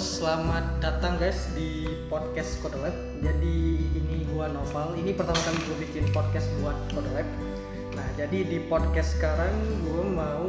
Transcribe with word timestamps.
selamat 0.00 0.80
datang 0.80 1.20
guys 1.20 1.52
di 1.52 1.84
podcast 2.08 2.56
Code 2.64 2.80
Lab. 2.80 2.96
Jadi 3.20 3.84
ini 3.92 4.24
gua 4.32 4.48
Noval. 4.48 4.96
Ini 4.96 5.12
pertama 5.12 5.36
kali 5.36 5.60
gue 5.60 5.76
bikin 5.76 6.08
podcast 6.08 6.48
buat 6.64 6.72
Code 6.96 7.12
Lab. 7.12 7.28
Nah, 7.92 8.08
jadi 8.16 8.48
di 8.48 8.64
podcast 8.64 9.20
sekarang 9.20 9.52
gue 9.84 10.04
mau 10.08 10.48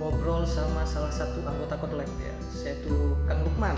ngobrol 0.00 0.48
sama 0.48 0.88
salah 0.88 1.12
satu 1.12 1.44
anggota 1.44 1.76
Code 1.76 2.00
Lab 2.00 2.08
ya, 2.16 2.32
yaitu 2.64 3.12
Kang 3.28 3.44
Lukman. 3.44 3.76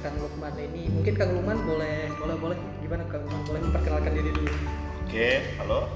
Kang 0.00 0.16
Lukman 0.24 0.56
ini 0.56 0.88
mungkin 0.88 1.12
Kang 1.12 1.36
Lukman 1.36 1.60
boleh 1.60 2.08
boleh 2.16 2.36
boleh 2.40 2.58
gimana 2.80 3.04
Kang 3.12 3.28
Lukman 3.28 3.44
boleh 3.44 3.60
memperkenalkan 3.60 4.12
diri 4.16 4.30
dulu. 4.32 4.52
Oke, 5.04 5.52
halo. 5.60 5.92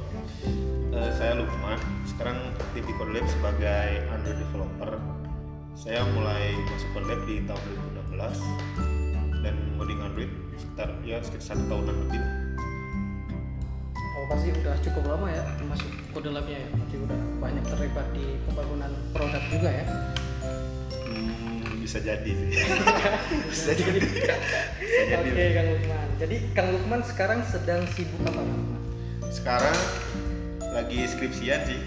Eh, 0.92 1.10
saya 1.16 1.32
Lukman. 1.32 1.80
Sekarang 2.04 2.44
aktif 2.60 2.84
di 2.84 2.92
Code 3.00 3.16
Lab 3.16 3.24
sebagai 3.24 4.04
Android 4.12 4.36
developer. 4.36 5.19
Saya 5.80 6.04
mulai 6.12 6.52
masuk 6.68 6.92
Code 6.92 7.08
Lab 7.08 7.24
di 7.24 7.40
tahun 7.48 7.64
2016 8.12 9.40
dan 9.40 9.56
ngoding 9.80 9.96
Android 10.04 10.28
sekitar 10.60 10.92
ya 11.08 11.24
sekitar 11.24 11.56
satu 11.56 11.64
tahunan 11.72 11.96
lebih. 12.04 12.20
Oh 13.96 14.28
pasti 14.28 14.52
udah 14.52 14.76
cukup 14.84 15.04
lama 15.08 15.32
ya 15.32 15.40
masuk 15.64 15.88
Code 16.12 16.36
Labnya 16.36 16.60
ya. 16.60 16.68
Berarti 16.76 16.96
udah 17.00 17.20
banyak 17.40 17.64
terlibat 17.64 18.06
di 18.12 18.24
pembangunan 18.44 18.92
produk 19.16 19.40
juga 19.48 19.70
ya. 19.72 19.84
Hmm, 21.00 21.80
bisa 21.80 21.96
jadi 22.04 22.28
sih. 22.28 22.48
bisa 23.48 23.72
jadi. 23.72 24.00
bisa 24.84 25.02
jadi. 25.08 25.28
Oke 25.32 25.44
Kang 25.56 25.68
Lukman. 25.72 26.08
Jadi 26.20 26.36
Kang 26.52 26.68
Lukman 26.76 27.00
sekarang 27.08 27.40
sedang 27.48 27.88
sibuk 27.96 28.20
apa 28.28 28.36
Kang 28.36 28.52
Lukman? 28.52 28.82
Sekarang 29.32 29.76
lagi 30.76 31.08
skripsian 31.08 31.64
sih. 31.64 31.80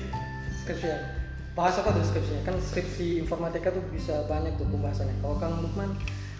Skripsian. 0.65 1.22
Bahas 1.53 1.77
apa 1.77 1.93
tuh 1.93 2.01
skripsinya? 2.01 2.41
Kan 2.49 2.57
skripsi 2.57 3.21
informatika 3.21 3.69
tuh 3.69 3.85
bisa 3.93 4.25
banyak 4.25 4.57
tuh 4.57 4.65
pembahasannya. 4.73 5.13
Kalau 5.21 5.37
Kang 5.37 5.61
Lukman 5.61 5.93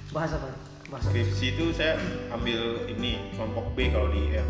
bahas 0.10 0.34
apa? 0.34 0.50
Bahas 0.90 1.06
apa? 1.06 1.14
Skripsi 1.14 1.54
itu 1.54 1.70
saya 1.70 2.02
ambil 2.34 2.90
ini 2.90 3.30
kelompok 3.38 3.78
B 3.78 3.94
kalau 3.94 4.10
di 4.10 4.34
IF. 4.34 4.48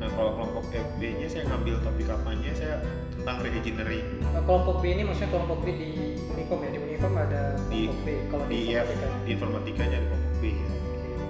Nah 0.00 0.08
kalau 0.16 0.32
kelompok 0.40 0.72
FB 0.72 1.00
nya 1.20 1.28
saya 1.28 1.44
ngambil 1.52 1.76
topik 1.84 2.08
apanya 2.08 2.48
saya 2.56 2.80
tentang 3.12 3.44
reengineering 3.44 4.08
Nah, 4.24 4.40
kelompok 4.48 4.80
B 4.80 4.96
ini 4.96 5.04
maksudnya 5.04 5.36
kelompok 5.36 5.58
B 5.60 5.66
di 5.76 5.90
Unicom 6.32 6.58
ya. 6.64 6.68
Di 6.72 6.78
Unicom 6.80 7.12
ada 7.20 7.42
di 7.68 7.80
kelompok 7.84 8.00
B. 8.00 8.08
Kalau 8.32 8.44
di, 8.48 8.56
di 8.56 8.60
IF 8.72 8.88
informatika. 8.88 9.08
di 9.20 9.30
informatikanya 9.36 9.98
di 10.00 10.06
kelompok 10.08 10.32
B 10.40 10.44
ya. 10.48 10.68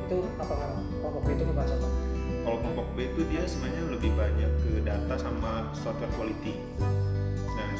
Itu 0.07 0.19
apa 0.39 0.55
Kang? 0.55 0.75
Kelompok 1.03 1.23
B 1.27 1.29
itu 1.35 1.43
ngebahas 1.43 1.71
apa? 1.75 1.89
Kalau 2.47 2.59
kelompok 2.63 2.87
B 2.95 2.99
itu 3.03 3.21
dia 3.35 3.43
sebenarnya 3.51 3.85
lebih 3.91 4.11
banyak 4.15 4.51
ke 4.63 4.71
data 4.87 5.15
sama 5.19 5.67
software 5.75 6.15
quality. 6.15 6.55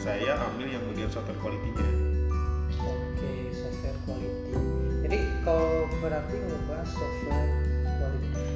Saya 0.01 0.33
ambil 0.33 0.73
yang 0.73 0.81
bagian 0.89 1.13
software 1.13 1.37
quality-nya. 1.45 1.85
Oke, 2.81 3.53
software 3.53 4.01
quality. 4.09 4.57
Jadi 5.05 5.29
kalau 5.45 5.93
berarti 6.01 6.41
ngebahas 6.41 6.89
software 6.89 7.53
quality. 7.85 8.49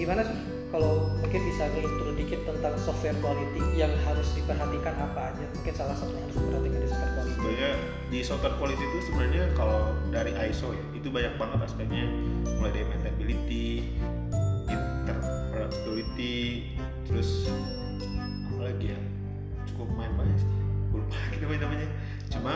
Gimana 0.00 0.24
sih 0.24 0.32
kalau 0.72 1.12
mungkin 1.20 1.44
bisa 1.44 1.68
ngeintro 1.76 2.16
dikit 2.16 2.48
tentang 2.48 2.72
software 2.80 3.12
quality 3.20 3.60
yang 3.76 3.92
harus 4.08 4.24
diperhatikan 4.32 4.96
apa 4.96 5.36
aja? 5.36 5.44
Mungkin 5.60 5.76
salah 5.76 5.92
satu 5.92 6.08
yang 6.08 6.24
harus 6.24 6.40
diperhatikan 6.40 6.80
di 6.80 6.88
software 6.88 7.20
quality. 7.20 7.36
Sebenarnya 7.36 7.76
di 8.08 8.24
software 8.24 8.56
quality 8.56 8.80
itu 8.80 9.12
sebenarnya 9.12 9.52
kalau 9.52 9.92
dari 10.08 10.32
ISO 10.48 10.72
ya 10.72 10.80
itu 10.96 11.12
banyak 11.12 11.36
banget 11.36 11.68
aspeknya 11.68 12.08
mulai 12.48 12.72
dari 12.72 12.88
maintainability, 12.88 13.92
interoperability, 14.72 16.72
terus 17.04 17.44
apa 18.48 18.72
lagi 18.72 18.96
ya 18.96 19.00
cukup 19.68 19.92
main 20.00 20.16
banyak 20.16 20.40
sih 20.40 20.61
lupa 20.92 21.16
lagi 21.16 21.36
namanya. 21.64 21.88
Cuma 22.28 22.52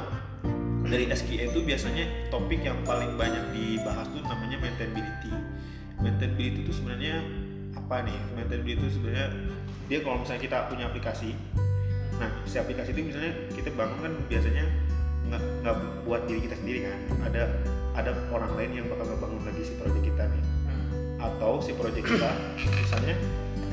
dari 0.87 1.11
SQE 1.11 1.51
itu 1.51 1.61
biasanya 1.67 2.31
topik 2.31 2.63
yang 2.63 2.79
paling 2.87 3.19
banyak 3.19 3.43
dibahas 3.51 4.07
tuh 4.13 4.23
namanya 4.23 4.57
maintainability. 4.63 5.33
Maintainability 5.99 6.61
itu 6.63 6.73
sebenarnya 6.79 7.25
apa 7.75 8.07
nih? 8.07 8.17
Maintainability 8.39 8.79
itu 8.79 8.89
sebenarnya 9.01 9.27
dia 9.87 9.99
kalau 10.03 10.23
misalnya 10.23 10.43
kita 10.43 10.57
punya 10.67 10.91
aplikasi 10.91 11.31
nah 12.17 12.33
si 12.49 12.57
aplikasi 12.57 12.97
itu 12.97 13.13
misalnya 13.13 13.29
kita 13.53 13.69
bangun 13.77 14.01
kan 14.01 14.13
biasanya 14.25 14.65
nggak 15.29 15.43
nggak 15.61 15.77
buat 16.09 16.25
diri 16.25 16.41
kita 16.49 16.57
sendiri 16.57 16.79
kan. 16.89 16.99
Ada 17.29 17.43
ada 17.97 18.11
orang 18.33 18.53
lain 18.57 18.71
yang 18.83 18.87
bakal 18.89 19.05
ngebangun 19.11 19.43
lagi 19.45 19.63
si 19.67 19.73
proyek 19.77 20.03
kita 20.07 20.25
nih. 20.31 20.45
Atau 21.21 21.61
si 21.61 21.77
proyek 21.77 22.07
kita 22.07 22.31
misalnya 22.87 23.15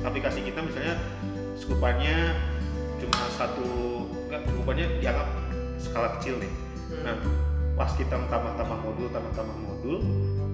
aplikasi 0.03 0.43
kita 0.43 0.59
misalnya 0.59 0.99
skupannya 1.55 2.35
cuma 2.99 3.19
satu 3.35 3.69
skupannya 4.47 4.85
dianggap 4.99 5.27
skala 5.79 6.09
kecil 6.19 6.39
nih. 6.39 6.51
Nah 7.03 7.15
pas 7.73 7.89
kita 7.97 8.13
tambah-tambah 8.29 8.77
modul 8.85 9.07
tambah-tambah 9.09 9.57
modul 9.65 9.97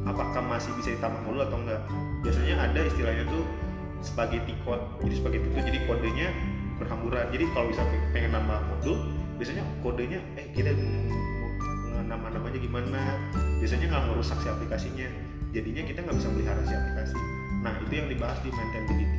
apakah 0.07 0.41
masih 0.41 0.71
bisa 0.79 0.95
ditambah 0.95 1.21
modul 1.27 1.41
atau 1.43 1.57
enggak? 1.59 1.81
Biasanya 2.23 2.55
ada 2.57 2.79
istilahnya 2.87 3.23
tuh 3.27 3.43
spaghetti 4.01 4.55
code. 4.63 4.81
Jadi 5.03 5.13
spaghetti 5.19 5.47
itu 5.51 5.59
jadi 5.59 5.79
kodenya 5.85 6.27
berhamburan. 6.79 7.25
Jadi 7.35 7.45
kalau 7.51 7.67
bisa 7.69 7.83
pengen 8.15 8.31
nambah 8.33 8.59
modul 8.71 8.97
biasanya 9.39 9.63
kodenya 9.83 10.19
eh 10.39 10.47
kita 10.55 10.71
nama 12.07 12.27
namanya 12.33 12.59
gimana? 12.59 13.01
Biasanya 13.59 13.85
nggak 13.91 14.03
merusak 14.09 14.39
si 14.41 14.47
aplikasinya. 14.47 15.07
Jadinya 15.51 15.83
kita 15.85 15.99
nggak 16.05 16.15
bisa 16.17 16.29
melihara 16.31 16.61
si 16.63 16.73
aplikasi. 16.73 17.17
Nah 17.59 17.73
itu 17.83 17.93
yang 17.93 18.07
dibahas 18.07 18.39
di 18.39 18.49
maintainability 18.55 19.18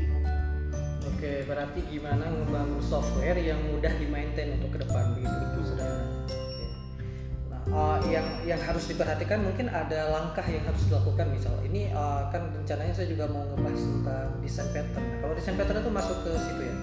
Oke, 1.09 1.45
berarti 1.49 1.81
gimana 1.89 2.29
membangun 2.29 2.81
software 2.85 3.41
yang 3.41 3.61
mudah 3.73 3.93
dimaintain 3.97 4.61
untuk 4.61 4.77
ke 4.77 4.79
depan 4.85 5.17
begitu? 5.17 5.33
Betul. 5.33 5.63
Sudah. 5.65 5.93
Oke. 6.29 6.67
Nah, 7.49 7.63
uh, 7.73 7.99
yang 8.09 8.27
yang 8.45 8.61
harus 8.61 8.85
diperhatikan 8.89 9.41
mungkin 9.41 9.73
ada 9.73 10.13
langkah 10.13 10.45
yang 10.45 10.65
harus 10.69 10.85
dilakukan 10.89 11.33
misal 11.33 11.57
ini 11.65 11.89
uh, 11.93 12.29
kan 12.29 12.53
rencananya 12.53 12.93
saya 12.93 13.09
juga 13.09 13.29
mau 13.29 13.45
ngebahas 13.49 13.81
tentang 13.81 14.29
desain 14.45 14.69
pattern. 14.73 15.05
Nah, 15.05 15.19
Kalau 15.25 15.35
desain 15.37 15.57
pattern 15.57 15.81
itu 15.81 15.93
masuk 15.93 16.17
ke 16.25 16.31
situ 16.37 16.63
ya? 16.69 16.77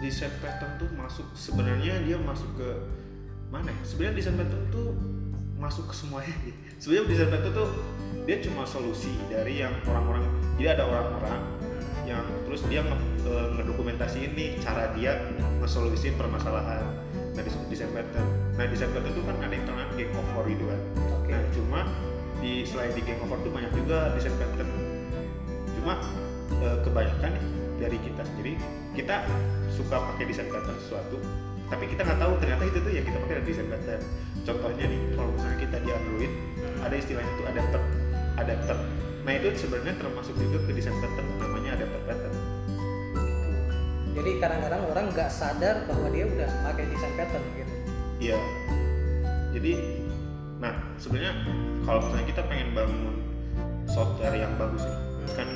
desain 0.00 0.32
pattern 0.40 0.80
tuh 0.80 0.88
masuk 0.96 1.28
sebenarnya 1.36 2.00
dia 2.08 2.16
masuk 2.16 2.48
ke 2.56 2.68
mana 3.52 3.68
ya? 3.68 3.80
sebenarnya 3.84 4.14
desain 4.16 4.36
pattern 4.40 4.64
tuh 4.72 4.88
masuk 5.60 5.84
ke 5.92 5.94
semuanya 5.94 6.32
sebenarnya 6.80 7.04
desain 7.12 7.30
pattern 7.30 7.52
tuh 7.52 7.68
dia 8.24 8.36
cuma 8.40 8.64
solusi 8.64 9.12
dari 9.28 9.60
yang 9.60 9.76
orang-orang 9.84 10.24
jadi 10.56 10.80
ada 10.80 10.88
orang-orang 10.88 11.40
yang 12.10 12.26
terus 12.42 12.66
dia 12.66 12.82
nge, 12.82 12.96
eh, 13.30 13.46
ngedokumentasiin 13.54 14.34
nih 14.34 14.58
cara 14.58 14.90
dia 14.98 15.22
ngesolusiin 15.62 16.18
permasalahan 16.18 16.82
nah 17.38 17.42
disebut 17.46 17.70
desain 17.70 17.90
pattern 17.94 18.26
nah 18.58 18.66
pattern 18.90 19.12
tuh 19.14 19.22
kan 19.22 19.36
ada 19.38 19.54
yang 19.54 19.64
terkenal 19.64 19.90
game 19.94 20.12
over 20.18 20.44
gitu 20.50 20.64
kan 20.66 20.80
Oke. 21.30 21.38
Nah, 21.38 21.42
cuma 21.54 21.80
di 22.42 22.66
selain 22.66 22.90
di 22.90 23.02
game 23.06 23.22
over 23.22 23.38
tuh 23.46 23.52
banyak 23.54 23.70
juga 23.70 24.10
pattern. 24.34 24.70
Cuma 25.78 25.94
eh, 26.58 26.76
kebanyakan 26.82 27.30
nih 27.38 27.44
dari 27.78 27.96
kita 28.02 28.22
sendiri 28.26 28.52
kita 28.98 29.24
suka 29.70 29.96
pakai 29.96 30.26
pattern 30.50 30.76
sesuatu, 30.82 31.16
tapi 31.70 31.86
kita 31.86 32.02
nggak 32.02 32.18
tahu 32.18 32.32
ternyata 32.42 32.62
itu 32.66 32.78
tuh 32.82 32.92
yang 32.92 33.06
kita 33.06 33.18
pakai 33.22 33.34
dari 33.38 33.46
pattern. 33.70 34.02
Contohnya 34.42 34.84
nih, 34.90 35.00
kalau 35.14 35.30
misalnya 35.36 35.58
kita 35.62 35.76
di 35.78 35.90
Android 35.94 36.32
ada 36.82 36.94
istilahnya 36.98 37.32
tuh 37.38 37.46
adapter, 37.46 37.80
adapter. 38.40 38.76
Nah 39.20 39.32
itu 39.36 39.48
sebenarnya 39.54 39.94
termasuk 40.00 40.34
juga 40.34 40.58
ke 40.66 40.70
desain 40.74 40.96
Jadi 44.20 44.36
kadang-kadang 44.36 44.84
orang 44.84 45.08
nggak 45.16 45.32
sadar 45.32 45.88
bahwa 45.88 46.12
dia 46.12 46.28
udah 46.28 46.44
pakai 46.68 46.84
desain 46.92 47.16
pattern 47.16 47.40
gitu. 47.56 47.74
Iya. 48.20 48.36
Jadi, 49.56 49.72
nah 50.60 50.76
sebenarnya 51.00 51.32
kalau 51.88 52.04
misalnya 52.04 52.26
kita 52.28 52.42
pengen 52.44 52.76
bangun 52.76 53.16
software 53.88 54.36
yang 54.36 54.52
bagus 54.60 54.84
ya, 54.84 54.96
kan 55.32 55.48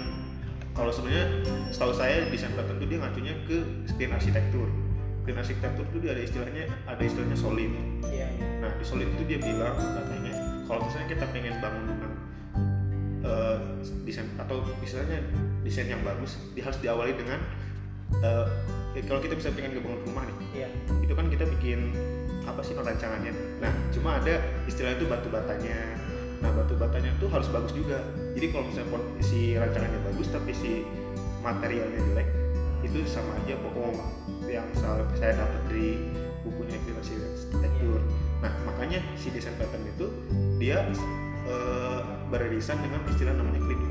kalau 0.72 0.88
sebenarnya 0.88 1.44
setahu 1.76 1.92
saya 1.92 2.24
desain 2.32 2.56
pattern 2.56 2.80
itu 2.80 2.96
dia 2.96 2.98
ngacunya 3.04 3.34
ke 3.44 3.56
screen 3.84 4.16
arsitektur. 4.16 4.72
Screen 5.20 5.36
arsitektur 5.36 5.84
itu 5.84 5.98
dia 6.00 6.10
ada 6.16 6.22
istilahnya 6.24 6.64
ada 6.88 7.02
istilahnya 7.04 7.36
solid. 7.36 7.68
Iya. 8.08 8.32
Nah 8.64 8.72
di 8.80 8.84
solid 8.88 9.12
itu 9.12 9.28
dia 9.28 9.44
bilang 9.44 9.76
katanya 9.76 10.32
kalau 10.64 10.80
misalnya 10.88 11.08
kita 11.12 11.24
pengen 11.36 11.54
bangun 11.60 11.86
eh, 13.28 13.56
desain 14.08 14.24
atau 14.40 14.64
misalnya 14.80 15.20
desain 15.60 15.84
yang 15.84 16.00
bagus, 16.00 16.40
dia 16.56 16.64
harus 16.64 16.80
diawali 16.80 17.12
dengan 17.12 17.44
ya 18.94 19.02
kalau 19.10 19.20
kita 19.20 19.34
bisa 19.34 19.50
pengen 19.50 19.74
ngebangun 19.74 20.00
rumah 20.06 20.22
nih, 20.28 20.36
Iya. 20.62 20.68
itu 21.02 21.12
kan 21.18 21.26
kita 21.26 21.44
bikin 21.58 21.90
apa 22.44 22.60
sih 22.60 22.76
rancangannya 22.76 23.32
nah 23.58 23.72
cuma 23.90 24.20
ada 24.20 24.36
istilah 24.68 24.94
itu 24.94 25.08
batu 25.08 25.32
batanya. 25.32 25.96
Nah 26.44 26.52
batu 26.52 26.76
batanya 26.76 27.08
itu 27.16 27.26
harus 27.32 27.48
bagus 27.48 27.72
juga. 27.72 28.04
Jadi 28.36 28.46
kalau 28.52 28.68
misalnya 28.68 29.00
si 29.24 29.56
rancangannya 29.56 30.00
bagus 30.12 30.28
tapi 30.28 30.52
si 30.52 30.84
materialnya 31.40 32.00
jelek 32.12 32.28
itu 32.84 33.00
sama 33.08 33.32
aja 33.40 33.56
bohong 33.64 33.96
yang 34.44 34.68
saya 35.16 35.32
dapat 35.40 35.60
dari 35.72 36.12
bukunya 36.44 36.76
Filosofsi 36.84 37.16
Arsitektur. 37.16 38.00
Nah 38.44 38.52
makanya 38.68 39.00
si 39.16 39.32
desain 39.32 39.56
pattern 39.56 39.88
itu 39.88 40.06
dia 40.60 40.84
eh, 41.48 42.00
beririsan 42.28 42.76
dengan 42.84 43.00
istilah 43.08 43.32
namanya 43.40 43.64
clean 43.64 43.82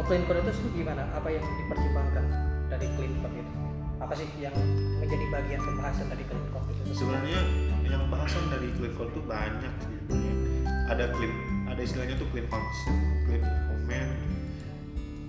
Kalau 0.00 0.16
clean 0.16 0.24
itu 0.24 0.68
gimana? 0.80 1.04
Apa 1.12 1.28
yang 1.28 1.44
dipertimbangkan 1.44 2.24
dari 2.72 2.88
clean 2.96 3.20
code 3.20 3.36
itu? 3.36 3.52
Apa 4.00 4.16
sih 4.16 4.24
yang 4.40 4.56
menjadi 4.96 5.28
bagian 5.28 5.60
pembahasan 5.60 6.08
tadi 6.08 6.24
clean 6.24 6.40
code 6.48 6.72
itu? 6.72 7.04
sebenarnya 7.04 7.40
yang 7.84 8.08
bahasan 8.08 8.48
dari 8.48 8.72
clean 8.80 8.96
code 8.96 9.12
tuh 9.12 9.20
banyak 9.28 9.68
sebenarnya. 10.08 10.34
ada 10.88 11.04
clean 11.12 11.32
ada 11.68 11.80
istilahnya 11.84 12.16
tuh 12.16 12.24
clean 12.32 12.48
function 12.48 12.96
clean 13.28 13.44
comment 13.44 14.12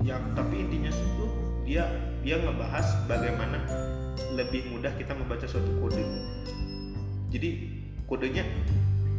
yang 0.07 0.23
tapi 0.39 0.63
intinya 0.63 0.87
tuh 1.19 1.31
dia 1.67 1.83
dia 2.23 2.39
ngebahas 2.39 2.87
bagaimana 3.11 3.59
lebih 4.39 4.71
mudah 4.71 4.95
kita 4.95 5.11
membaca 5.11 5.51
suatu 5.51 5.67
kode 5.83 5.99
jadi 7.27 7.59
kodenya 8.07 8.47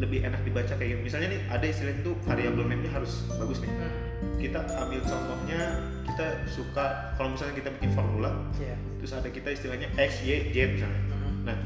lebih 0.00 0.24
enak 0.24 0.40
dibaca 0.48 0.80
kayak 0.80 0.96
gini. 0.96 1.12
misalnya 1.12 1.28
nih 1.36 1.40
ada 1.52 1.66
istilah 1.68 1.92
itu 1.92 2.16
variable 2.24 2.64
name-nya 2.64 2.88
harus 2.96 3.28
bagus 3.36 3.60
nih 3.60 3.68
Hmm. 3.68 4.01
Kita 4.36 4.60
ambil 4.76 5.00
contohnya 5.02 5.60
kita 6.04 6.26
suka 6.46 6.84
kalau 7.14 7.32
misalnya 7.32 7.54
kita 7.56 7.70
bikin 7.72 7.90
formula 7.92 8.30
Iya. 8.54 8.76
terus 8.96 9.12
ada 9.12 9.28
kita 9.28 9.48
istilahnya 9.50 9.88
x 9.94 10.22
y 10.22 10.48
z 10.48 10.56
misalnya 10.72 11.00
Hmm. 11.12 11.44
nah 11.44 11.56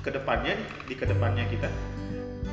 ke 0.00 0.10
depannya 0.10 0.54
nih, 0.54 0.66
di 0.86 0.94
ke 0.94 1.04
depannya 1.04 1.44
kita 1.46 1.68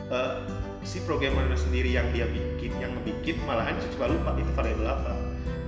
eh, 0.07 0.33
si 0.81 0.99
programmer 1.01 1.47
sendiri 1.53 1.89
yang 1.89 2.07
dia 2.11 2.25
bikin 2.25 2.71
yang 2.77 2.91
ngebikin 2.94 3.39
malahan 3.44 3.75
suka 3.81 4.07
lupa 4.07 4.35
itu 4.35 4.51
variabel 4.53 4.85
apa 4.85 5.13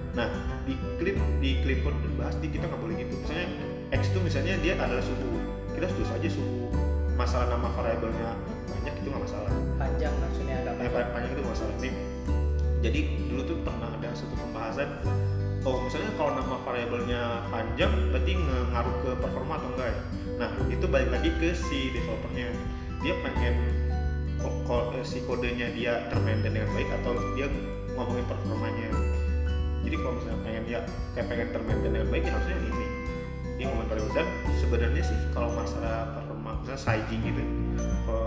nah 0.10 0.28
di 0.64 0.74
clean 0.98 1.16
di 1.38 1.60
clean 1.62 1.80
code 1.82 1.96
bahas 2.16 2.36
di 2.36 2.48
kita 2.48 2.66
nggak 2.66 2.80
boleh 2.80 2.96
gitu 2.98 3.14
misalnya 3.18 3.48
x 3.92 4.02
itu 4.08 4.20
misalnya 4.20 4.54
dia 4.60 4.74
adalah 4.76 5.00
suhu 5.00 5.28
kita 5.72 5.86
tulis 5.88 6.10
aja 6.10 6.30
suhu 6.30 6.68
masalah 7.14 7.48
nama 7.48 7.68
variabelnya 7.70 8.32
banyak 8.70 8.94
itu 8.96 9.08
nggak 9.08 9.24
masalah 9.24 9.52
Panjang 9.76 10.14
maksudnya 10.18 10.56
agak 10.58 10.74
panjang. 10.76 10.92
pan- 10.92 11.12
panjang 11.14 11.32
itu 11.32 11.44
masalah 11.46 11.74
nih. 11.80 11.94
Jadi 12.80 13.28
dulu 13.28 13.42
tuh 13.44 13.58
pernah 13.62 13.92
ada 13.92 14.10
satu 14.16 14.36
pembahasan 14.40 14.90
Oh 15.68 15.84
misalnya 15.84 16.16
kalau 16.16 16.32
nama 16.40 16.56
variabelnya 16.64 17.44
panjang 17.52 17.92
berarti 18.16 18.32
ngaruh 18.72 18.96
ke 19.04 19.12
performa 19.20 19.60
atau 19.60 19.70
enggak 19.76 19.92
ya? 19.92 20.00
Nah 20.40 20.50
itu 20.72 20.86
balik 20.88 21.10
lagi 21.12 21.30
ke 21.36 21.52
si 21.52 21.92
developernya. 21.92 22.56
Dia 23.04 23.14
pengen 23.20 23.56
eh, 24.40 25.04
si 25.04 25.20
kodenya 25.28 25.68
dia 25.76 26.08
termaintain 26.08 26.56
dengan 26.56 26.72
baik 26.72 26.88
atau 27.04 27.12
dia 27.36 27.52
ngomongin 27.92 28.24
performanya. 28.24 28.90
Jadi 29.84 29.96
kalau 30.00 30.14
misalnya 30.16 30.40
pengen 30.48 30.64
ya 30.64 30.80
kayak 31.12 31.28
pengen 31.28 31.48
termaintain 31.52 31.92
dengan 31.92 32.08
baik 32.08 32.24
ya 32.24 32.32
harusnya 32.32 32.56
ini. 32.64 32.88
Ini 33.60 33.64
ngomongin 33.68 33.88
variabel. 33.92 34.12
Dan 34.16 34.28
sebenarnya 34.64 35.04
sih 35.04 35.20
kalau 35.36 35.50
masalah 35.52 36.16
performa 36.16 36.56
misalnya 36.64 36.80
sizing 36.80 37.20
gitu 37.20 37.44
kalau 38.08 38.19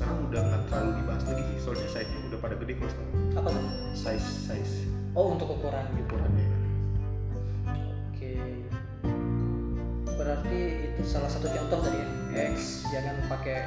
sekarang 0.00 0.32
udah 0.32 0.40
nggak 0.48 0.62
terlalu 0.72 0.90
dibahas 0.96 1.24
lagi 1.28 1.42
sih 1.44 1.58
soalnya 1.60 1.88
size-nya 1.92 2.18
udah 2.32 2.38
pada 2.40 2.54
gede 2.56 2.72
kalau 2.80 2.88
sekarang 2.88 3.12
Apa 3.36 3.48
tuh? 3.52 3.64
size 3.92 4.28
size 4.48 4.74
Oh 5.12 5.36
untuk 5.36 5.52
ukuran 5.52 5.84
gitu. 5.92 6.16
ukurannya 6.16 6.46
Oke. 8.08 8.32
Berarti 10.06 10.58
itu 10.88 11.02
salah 11.04 11.28
satu 11.28 11.52
contoh 11.52 11.84
tadi 11.84 12.00
ya. 12.00 12.08
X 12.54 12.86
jangan 12.88 13.18
pakai 13.28 13.58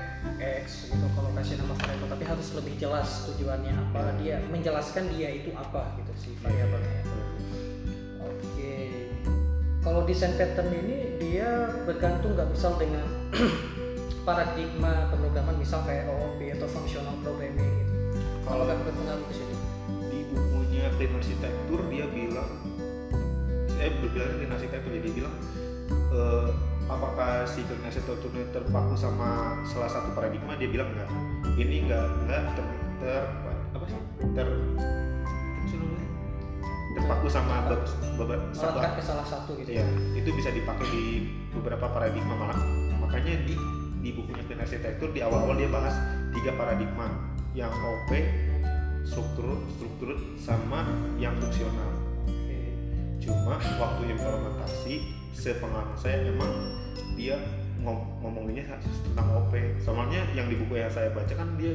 X 0.41 0.89
gitu 0.89 1.05
kalau 1.13 1.29
kasih 1.37 1.61
nama 1.61 1.75
variabel 1.77 2.07
tapi 2.09 2.23
harus 2.25 2.47
lebih 2.57 2.73
jelas 2.81 3.29
tujuannya 3.29 3.75
apa 3.75 4.17
dia 4.23 4.41
menjelaskan 4.49 5.11
dia 5.13 5.29
itu 5.37 5.53
apa 5.53 5.99
gitu 6.01 6.13
sih 6.17 6.33
variabelnya. 6.41 7.01
Oke. 8.25 8.73
Kalau 9.85 10.01
desain 10.07 10.33
pattern 10.33 10.71
ini 10.81 11.19
dia 11.21 11.77
bergantung 11.85 12.33
nggak 12.33 12.49
misal 12.49 12.73
dengan 12.81 13.05
paradigma 14.23 15.07
pemrograman 15.07 15.55
misal 15.55 15.83
kayak 15.83 16.07
OOP 16.07 16.39
atau 16.49 16.67
functional 16.67 17.15
programming 17.19 17.59
gitu. 17.59 17.93
Kalau 18.43 18.63
nggak 18.63 18.77
berpengaruh 18.81 19.25
ke 19.27 19.33
situ. 19.33 19.55
di 20.07 20.19
bukunya 20.29 20.87
Clean 20.93 21.11
Architecture 21.11 21.83
dia 21.87 22.05
bilang 22.07 22.49
saya 23.67 23.89
berbilang 23.97 24.31
Clean 24.37 24.51
Architecture 24.51 24.91
jadi 24.91 25.03
dia 25.03 25.15
bilang 25.17 25.35
eh, 26.13 26.47
apakah 26.85 27.43
si 27.43 27.63
Clean 27.63 27.83
Architecture 27.83 28.31
ini 28.31 28.43
terpaku 28.49 28.93
sama 28.95 29.29
salah 29.63 29.89
satu 29.89 30.11
paradigma 30.11 30.55
dia 30.55 30.67
bilang 30.67 30.87
enggak 30.91 31.09
ini 31.55 31.83
enggak 31.83 32.05
enggak 32.23 32.41
ter, 32.53 32.65
ter 32.99 33.23
apa 33.73 33.85
sih 33.85 33.99
ter 34.31 34.47
terpaku 36.93 37.27
sama 37.27 37.65
be- 37.65 37.81
Melekat 38.53 38.91
ke 38.95 39.03
salah 39.03 39.25
satu 39.25 39.57
gitu 39.57 39.69
Iya, 39.73 39.85
itu 40.13 40.29
bisa 40.31 40.53
dipakai 40.53 40.85
di 40.85 41.03
beberapa 41.49 41.89
paradigma 41.89 42.37
malah. 42.37 42.59
Makanya 43.01 43.33
di 43.43 43.57
di 44.03 44.11
bukunya 44.11 44.43
Clean 44.43 44.59
Architecture 44.59 45.11
di 45.15 45.23
awal-awal 45.23 45.55
dia 45.55 45.71
bahas 45.71 45.95
tiga 46.35 46.51
paradigma, 46.59 47.07
yang 47.55 47.71
OP, 47.71 48.11
struktur, 49.07 49.63
struktur 49.79 50.19
sama 50.35 50.83
yang 51.15 51.31
fungsional. 51.39 51.91
Oke. 52.27 52.59
Cuma 53.23 53.55
waktu 53.55 54.03
implementasi, 54.11 54.93
sepengalaman 55.31 55.95
saya 55.95 56.27
memang 56.27 56.51
dia 57.15 57.39
ngom- 57.79 58.19
ngomonginnya 58.19 58.75
tentang 58.83 59.27
OP. 59.39 59.55
Soalnya 59.79 60.27
yang 60.35 60.51
di 60.51 60.59
buku 60.59 60.75
yang 60.75 60.91
saya 60.91 61.07
baca 61.15 61.31
kan 61.31 61.55
dia 61.55 61.71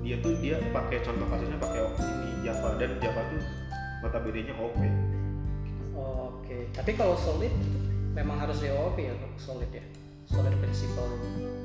dia 0.00 0.16
tuh 0.24 0.32
dia 0.40 0.56
pakai 0.72 1.04
contoh 1.04 1.28
kasusnya 1.28 1.60
pakai 1.60 1.84
ini 1.84 2.48
Java 2.48 2.80
dan 2.80 2.96
Java 2.96 3.20
tuh 3.28 3.42
notabene-nya 4.00 4.56
OP. 4.56 4.80
Oke, 5.92 6.72
tapi 6.72 6.96
kalau 6.96 7.12
solid 7.20 7.52
memang 8.16 8.40
harus 8.40 8.56
di 8.64 8.72
OOP 8.72 8.96
ya, 8.96 9.12
solid 9.36 9.68
ya, 9.68 9.84
solid 10.28 10.54
principle. 10.60 11.12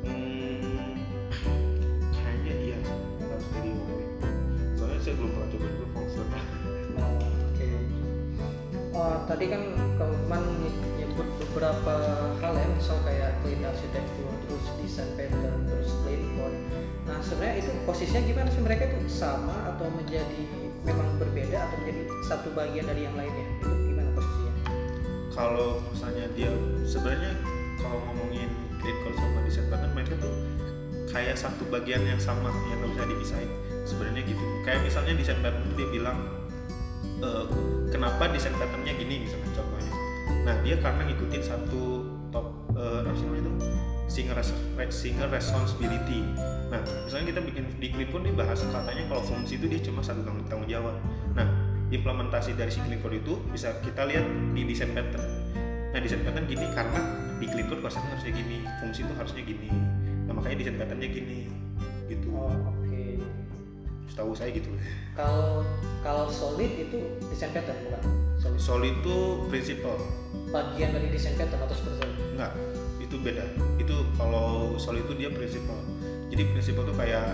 Hmm, 0.08 0.96
kayaknya 2.16 2.54
iya 2.56 2.78
harus 3.20 3.48
dari 3.52 3.72
UB. 3.76 3.90
Soalnya 4.80 5.00
saya 5.04 5.14
belum 5.20 5.32
pernah 5.36 5.50
coba 5.52 5.66
juga 5.68 5.88
fungsional. 5.92 6.46
Oh, 7.00 7.28
Oke. 7.52 7.68
Oh, 8.94 9.16
tadi 9.28 9.46
kan 9.52 9.62
Kauman 9.94 10.44
nyebut 10.98 11.28
beberapa 11.38 11.96
hal 12.42 12.54
ya, 12.58 12.68
misal 12.74 12.98
kayak 13.06 13.38
clean 13.46 13.62
architecture, 13.62 14.34
terus 14.48 14.66
design 14.82 15.12
pattern, 15.14 15.70
terus 15.70 15.90
clean 16.02 16.24
code. 16.34 16.58
Nah, 17.06 17.20
sebenarnya 17.22 17.56
itu 17.62 17.72
posisinya 17.86 18.22
gimana 18.26 18.50
sih 18.50 18.64
mereka 18.64 18.90
itu 18.90 18.98
sama 19.12 19.76
atau 19.76 19.86
menjadi 19.94 20.44
memang 20.82 21.20
berbeda 21.22 21.58
atau 21.70 21.76
menjadi 21.84 22.02
satu 22.26 22.50
bagian 22.58 22.86
dari 22.90 23.06
yang 23.06 23.16
lainnya? 23.16 23.46
Itu 23.62 23.70
gimana 23.70 24.10
posisinya? 24.18 24.54
Kalau 25.34 25.70
misalnya 25.94 26.26
dia 26.34 26.52
sebenarnya 26.86 27.34
kalau 27.94 28.02
ngomongin 28.10 28.50
code 28.82 29.14
sama 29.22 29.46
pattern 29.70 29.92
mereka 29.94 30.18
tuh 30.18 30.34
kayak 31.14 31.38
satu 31.38 31.62
bagian 31.70 32.02
yang 32.10 32.18
sama 32.18 32.50
yang 32.74 32.82
nggak 32.82 32.90
bisa 32.98 33.06
dipisahin. 33.06 33.52
Sebenarnya 33.86 34.26
gitu. 34.26 34.42
Kayak 34.66 34.82
misalnya 34.82 35.14
design 35.14 35.40
pattern 35.46 35.70
dia 35.78 35.88
bilang 35.94 36.18
eh, 37.22 37.46
kenapa 37.94 38.34
design 38.34 38.58
patternnya 38.58 38.98
gini 38.98 39.30
misalnya 39.30 39.50
contohnya. 39.54 39.94
Nah 40.42 40.56
dia 40.66 40.76
karena 40.82 41.06
ngikutin 41.06 41.44
satu 41.46 41.84
top 42.34 42.50
eh, 42.74 43.06
apa 43.06 43.14
itu 43.14 43.52
single, 44.10 44.42
res- 44.42 44.58
single 44.90 45.30
responsibility. 45.30 46.26
Nah 46.74 46.82
misalnya 47.06 47.38
kita 47.38 47.42
bikin 47.46 47.64
di 47.78 47.88
clean 47.94 48.10
code 48.10 48.26
dia 48.26 48.34
bahas 48.34 48.66
katanya 48.66 49.06
kalau 49.06 49.22
fungsi 49.22 49.62
itu 49.62 49.70
dia 49.70 49.86
cuma 49.86 50.02
satu 50.02 50.26
tanggung, 50.26 50.66
jawab. 50.66 50.98
Nah 51.38 51.46
implementasi 51.94 52.58
dari 52.58 52.74
si 52.74 52.82
clean 52.82 52.98
itu 52.98 53.38
bisa 53.54 53.70
kita 53.86 54.10
lihat 54.10 54.26
di 54.58 54.66
design 54.66 54.98
pattern. 54.98 55.30
Nah 55.94 56.00
design 56.02 56.26
pattern 56.26 56.50
gini 56.50 56.66
karena 56.74 57.23
di 57.44 57.52
clean 57.52 57.68
code 57.68 57.84
konsepnya 57.84 58.16
harusnya 58.16 58.32
gini, 58.32 58.58
fungsi 58.80 59.04
itu 59.04 59.14
harusnya 59.20 59.44
gini. 59.44 59.68
Nah 60.24 60.32
makanya 60.32 60.64
design 60.64 60.80
patternnya 60.80 61.10
gini, 61.12 61.40
gitu. 62.08 62.28
Oh, 62.32 62.56
oke. 62.72 63.04
Setahu 64.08 64.32
saya 64.32 64.56
gitu. 64.56 64.72
Kalau 65.20 65.68
kalau 66.00 66.32
solid 66.32 66.72
itu 66.80 67.20
design 67.28 67.52
pattern 67.52 67.76
bukan? 67.84 68.04
Solid. 68.40 68.60
Solid 68.60 68.94
itu 69.04 69.18
prinsipal, 69.52 70.00
Bagian 70.56 70.96
dari 70.96 71.12
design 71.12 71.36
pattern 71.36 71.68
atau 71.68 71.76
seperti 71.76 72.08
itu? 72.08 72.24
enggak 72.40 72.54
itu 73.04 73.16
beda. 73.20 73.46
Itu 73.76 73.96
kalau 74.16 74.80
solid 74.80 75.04
itu 75.04 75.14
dia 75.20 75.30
prinsipal. 75.36 75.80
Jadi 76.32 76.42
prinsipal 76.56 76.88
tuh 76.88 76.96
kayak 76.96 77.28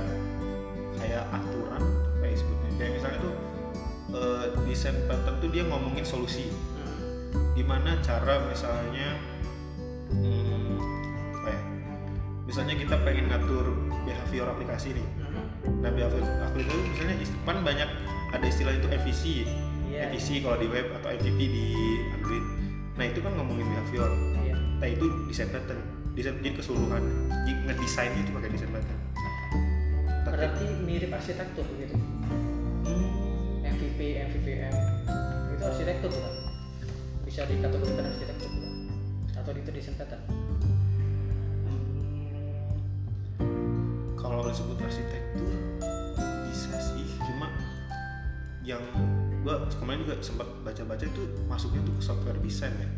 kayak 0.98 1.24
aturan, 1.30 1.84
kayak 2.26 2.36
sebutnya. 2.42 2.70
Kayak 2.82 2.92
misalnya 2.98 3.20
tuh 3.22 3.36
eh, 4.18 4.46
design 4.66 4.98
pattern 5.06 5.36
tuh 5.38 5.50
dia 5.54 5.64
ngomongin 5.70 6.02
solusi. 6.02 6.50
gimana 7.54 8.00
cara 8.00 8.40
misalnya 8.48 9.20
misalnya 12.50 12.74
kita 12.74 12.98
pengen 13.06 13.30
ngatur 13.30 13.78
behavior 14.10 14.50
aplikasi 14.50 14.98
nih 14.98 15.06
nah 15.86 15.94
behavior 15.94 16.26
aplikasi 16.42 16.66
itu 16.66 16.90
misalnya 16.90 17.16
kan 17.46 17.58
banyak 17.62 17.90
ada 18.34 18.46
istilah 18.50 18.74
itu 18.74 18.88
MVC 18.90 19.24
Iya. 19.90 20.06
MVC 20.14 20.46
kalau 20.46 20.58
di 20.62 20.70
web 20.70 20.86
atau 21.02 21.10
MVP 21.14 21.40
di 21.46 21.66
Android 22.18 22.46
nah 22.98 23.06
itu 23.06 23.20
kan 23.22 23.32
ngomongin 23.38 23.70
behavior 23.70 24.10
Iya. 24.42 24.56
nah 24.82 24.88
itu 24.90 25.06
desain 25.30 25.50
pattern 25.54 25.82
desain 26.18 26.36
jadi 26.42 26.58
keseluruhan 26.58 27.04
Jadi 27.30 27.52
ngedesain 27.70 28.12
itu 28.18 28.30
pakai 28.34 28.50
desain 28.50 28.72
pattern 28.74 29.00
Berarti 30.30 30.66
mirip 30.88 31.12
arsitektur 31.12 31.68
gitu. 31.76 31.96
hmm, 32.86 33.66
MVP, 33.66 34.00
MVVM 34.24 34.76
itu 35.52 35.64
arsitektur 35.68 36.10
bukan? 36.16 36.34
Bisa 37.28 37.44
dikategorikan 37.44 38.08
arsitektur 38.08 38.48
bukan? 38.48 38.72
Atau 39.36 39.52
itu 39.58 39.70
desain 39.74 40.00
pattern? 40.00 40.22
Kalau 44.50 44.66
disebut 44.66 44.82
arsitektur. 44.82 45.54
Bisa 46.50 46.74
sih. 46.82 47.06
Cuma 47.22 47.54
yang 48.66 48.82
gua 49.46 49.70
kemarin 49.78 50.10
juga 50.10 50.18
sempat 50.26 50.50
baca-baca 50.66 51.06
itu 51.06 51.22
masuknya 51.46 51.86
tuh 51.86 51.94
ke 51.94 52.02
software 52.02 52.40
design 52.42 52.74
ya. 52.82 52.90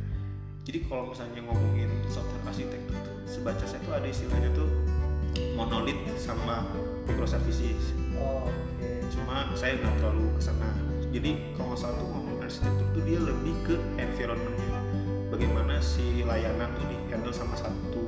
Jadi 0.64 0.88
kalau 0.88 1.12
misalnya 1.12 1.44
ngomongin 1.44 1.92
software 2.08 2.40
arsitektur 2.48 2.96
tuh 3.04 3.16
sebaca 3.28 3.68
saya 3.68 3.84
tuh 3.84 4.00
ada 4.00 4.08
istilahnya 4.08 4.48
tuh 4.56 4.72
monolit 5.60 6.00
sama 6.16 6.72
microservices. 7.04 8.00
Oh, 8.16 8.48
oke. 8.48 8.88
Cuma 9.12 9.52
saya 9.52 9.76
nggak 9.76 9.92
terlalu 10.00 10.32
ke 10.40 10.42
sana 10.48 10.72
jadi 11.12 11.36
kalau 11.60 11.76
nggak 11.76 11.82
salah 11.84 11.96
tuh 12.00 12.08
ngomong 12.16 12.40
arsitektur 12.40 12.88
tuh 12.96 13.04
dia 13.04 13.20
lebih 13.20 13.56
ke 13.68 13.76
environmentnya. 14.00 14.80
Bagaimana 15.28 15.84
si 15.84 16.24
layanan 16.24 16.72
tuh 16.80 16.88
di 16.88 16.96
handle 17.12 17.36
sama 17.36 17.60
satu 17.60 18.00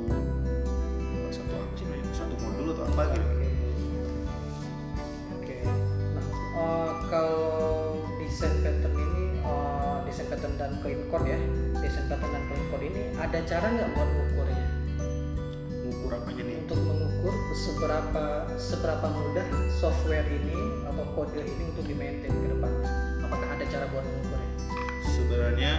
satu 1.33 1.53
apa 1.57 1.73
sih 1.75 1.85
namanya? 1.89 2.13
Satu 2.13 2.35
modul 2.39 2.77
atau 2.77 2.85
apa 2.93 3.03
gitu 3.11 3.32
clean 10.93 11.09
code 11.09 11.25
ya, 11.25 11.39
pattern 12.05 12.29
dan 12.29 12.43
clean 12.45 12.63
code 12.69 12.85
ini 12.85 13.01
ada 13.17 13.39
cara 13.49 13.65
nggak 13.65 13.89
buat 13.97 14.09
mengukurnya? 14.13 14.65
ngukur 15.83 16.11
apanya 16.13 16.43
nih 16.45 16.57
Untuk 16.63 16.79
mengukur 16.79 17.33
seberapa 17.57 18.23
seberapa 18.61 19.05
mudah 19.09 19.47
software 19.73 20.29
ini 20.29 20.57
atau 20.85 21.05
kode 21.17 21.41
ini 21.41 21.63
untuk 21.73 21.85
di 21.89 21.95
maintain 21.97 22.29
ke 22.29 22.47
depannya. 22.53 22.89
Apakah 23.25 23.47
ada 23.57 23.65
cara 23.65 23.85
buat 23.89 24.05
mengukurnya? 24.05 24.51
sebenarnya 25.03 25.71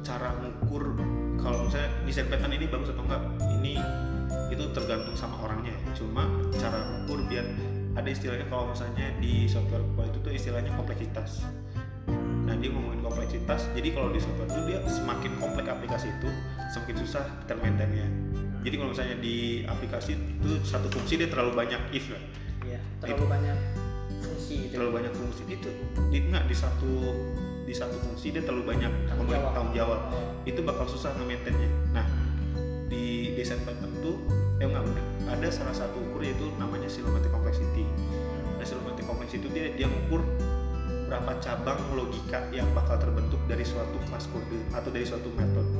cara 0.00 0.28
ngukur 0.40 0.96
kalau 1.36 1.68
misalnya 1.68 1.90
desain 2.08 2.28
pattern 2.32 2.56
ini 2.56 2.64
bagus 2.64 2.88
atau 2.92 3.04
enggak 3.04 3.22
ini 3.60 3.76
itu 4.48 4.64
tergantung 4.72 5.12
sama 5.12 5.36
orangnya 5.44 5.76
ya. 5.76 5.80
cuma 6.00 6.24
cara 6.56 6.80
ngukur 6.80 7.28
biar 7.28 7.44
ada 7.92 8.08
istilahnya 8.08 8.46
kalau 8.48 8.72
misalnya 8.72 9.12
di 9.20 9.44
software 9.44 9.84
itu 10.08 10.18
tuh 10.24 10.32
istilahnya 10.32 10.72
kompleksitas 10.76 11.44
dia 12.58 12.70
ngomongin 12.70 13.00
kompleksitas 13.00 13.70
jadi 13.72 13.88
kalau 13.94 14.10
di 14.10 14.20
software 14.20 14.50
itu 14.50 14.60
dia 14.68 14.78
semakin 14.86 15.32
kompleks 15.38 15.68
aplikasi 15.68 16.06
itu 16.12 16.28
semakin 16.70 16.94
susah 17.00 17.24
termaintainnya 17.46 18.06
jadi 18.60 18.74
kalau 18.74 18.90
misalnya 18.90 19.16
di 19.18 19.62
aplikasi 19.64 20.18
itu 20.18 20.50
satu 20.62 20.90
fungsi 20.90 21.14
dia 21.16 21.30
terlalu 21.30 21.54
banyak 21.56 21.80
if 21.90 22.10
Iya, 22.68 22.82
terlalu 23.00 23.26
banyak 23.32 23.56
fungsi 24.20 24.54
gitu. 24.66 24.72
terlalu 24.76 24.90
banyak 25.00 25.12
fungsi 25.14 25.42
itu 25.48 25.70
di 26.10 26.18
enggak 26.20 26.44
di 26.44 26.56
satu 26.58 26.92
di 27.64 27.72
satu 27.72 27.96
fungsi 28.00 28.32
dia 28.32 28.42
terlalu 28.44 28.76
banyak 28.76 28.92
Tanggung 29.08 29.28
jawab. 29.28 29.50
tanggung 29.54 29.74
jawab 29.76 30.00
Oh, 30.12 30.28
itu 30.44 30.60
bakal 30.64 30.84
susah 30.84 31.12
nge-maintainnya. 31.16 31.68
Nah, 31.92 32.04
di 32.88 33.36
desain 33.36 33.60
pattern 33.62 33.92
tuh 34.00 34.16
eh 34.58 34.64
enggak 34.64 34.84
bener. 34.88 35.04
Ada 35.28 35.48
salah 35.52 35.76
satu 35.76 36.00
ukur 36.00 36.24
yaitu 36.24 36.48
namanya 36.56 36.88
Silomatic 36.88 37.28
Complexity. 37.28 37.84
Nah, 38.56 38.64
Silomatic 38.64 39.04
Complexity 39.04 39.44
itu 39.44 39.48
dia 39.52 39.64
dia 39.76 39.86
mengukur 39.86 40.24
berapa 41.08 41.32
cabang 41.40 41.80
logika 41.96 42.44
yang 42.52 42.68
bakal 42.76 43.00
terbentuk 43.00 43.40
dari 43.48 43.64
suatu 43.64 43.96
kelas 44.06 44.28
kode 44.28 44.60
atau 44.76 44.92
dari 44.92 45.08
suatu 45.08 45.32
metode. 45.32 45.72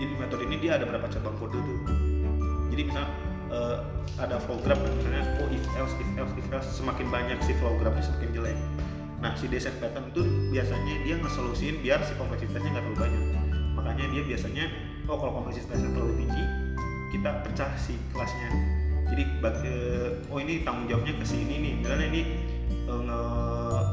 Jadi 0.00 0.12
metode 0.16 0.42
ini 0.48 0.56
dia 0.56 0.80
ada 0.80 0.88
berapa 0.88 1.04
cabang 1.12 1.36
kode 1.36 1.60
tuh. 1.60 1.78
Jadi 2.72 2.82
misal 2.88 3.04
eh, 3.52 3.76
ada 4.16 4.40
flow 4.40 4.56
graph 4.64 4.80
misalnya 4.80 5.22
oh 5.44 5.48
if 5.52 5.64
else 5.76 5.92
if 6.00 6.08
else 6.16 6.32
if 6.32 6.48
else 6.48 6.68
semakin 6.72 7.06
banyak 7.12 7.36
si 7.44 7.52
flow 7.60 7.76
graphnya 7.76 8.00
semakin 8.00 8.30
jelek. 8.32 8.58
Nah 9.20 9.36
si 9.36 9.52
desain 9.52 9.76
pattern 9.76 10.08
itu 10.16 10.24
biasanya 10.48 10.94
dia 11.04 11.14
ngesolusiin 11.20 11.84
biar 11.84 12.00
si 12.00 12.16
kompleksitasnya 12.16 12.72
nggak 12.72 12.84
terlalu 12.88 12.98
banyak. 13.04 13.22
Makanya 13.76 14.04
dia 14.16 14.22
biasanya 14.24 14.64
oh 15.12 15.16
kalau 15.20 15.44
kompleksitasnya 15.44 15.92
terlalu 15.92 16.24
tinggi 16.24 16.44
kita 17.12 17.30
pecah 17.44 17.70
si 17.76 18.00
kelasnya. 18.16 18.48
Jadi 19.12 19.22
eh, 19.44 20.08
oh 20.32 20.38
ini 20.40 20.64
tanggung 20.64 20.88
jawabnya 20.88 21.20
ke 21.20 21.26
sini 21.28 21.54
nih. 21.60 21.72
Misalnya 21.84 22.06
ini 22.16 22.22
nge 22.88 23.20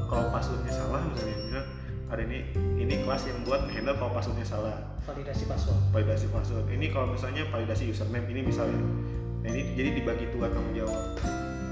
kalau 0.07 0.31
passwordnya 0.31 0.71
salah 0.71 1.03
misalnya, 1.05 1.61
ada 2.07 2.21
ini 2.23 2.39
ini 2.79 3.03
kelas 3.03 3.27
yang 3.27 3.43
buat 3.43 3.67
handle 3.67 3.95
kalau 3.99 4.11
passwordnya 4.15 4.47
salah. 4.47 4.75
Validasi 5.03 5.43
password. 5.47 5.79
validasi 5.91 6.27
password. 6.31 6.65
Ini 6.71 6.91
kalau 6.91 7.11
misalnya 7.11 7.43
validasi 7.51 7.91
username 7.91 8.27
ini 8.31 8.47
misalnya. 8.47 8.79
Nah 9.43 9.49
ini 9.51 9.75
jadi 9.75 9.89
dibagi 9.99 10.31
dua 10.31 10.51
tanggung 10.51 10.75
jawab. 10.75 11.19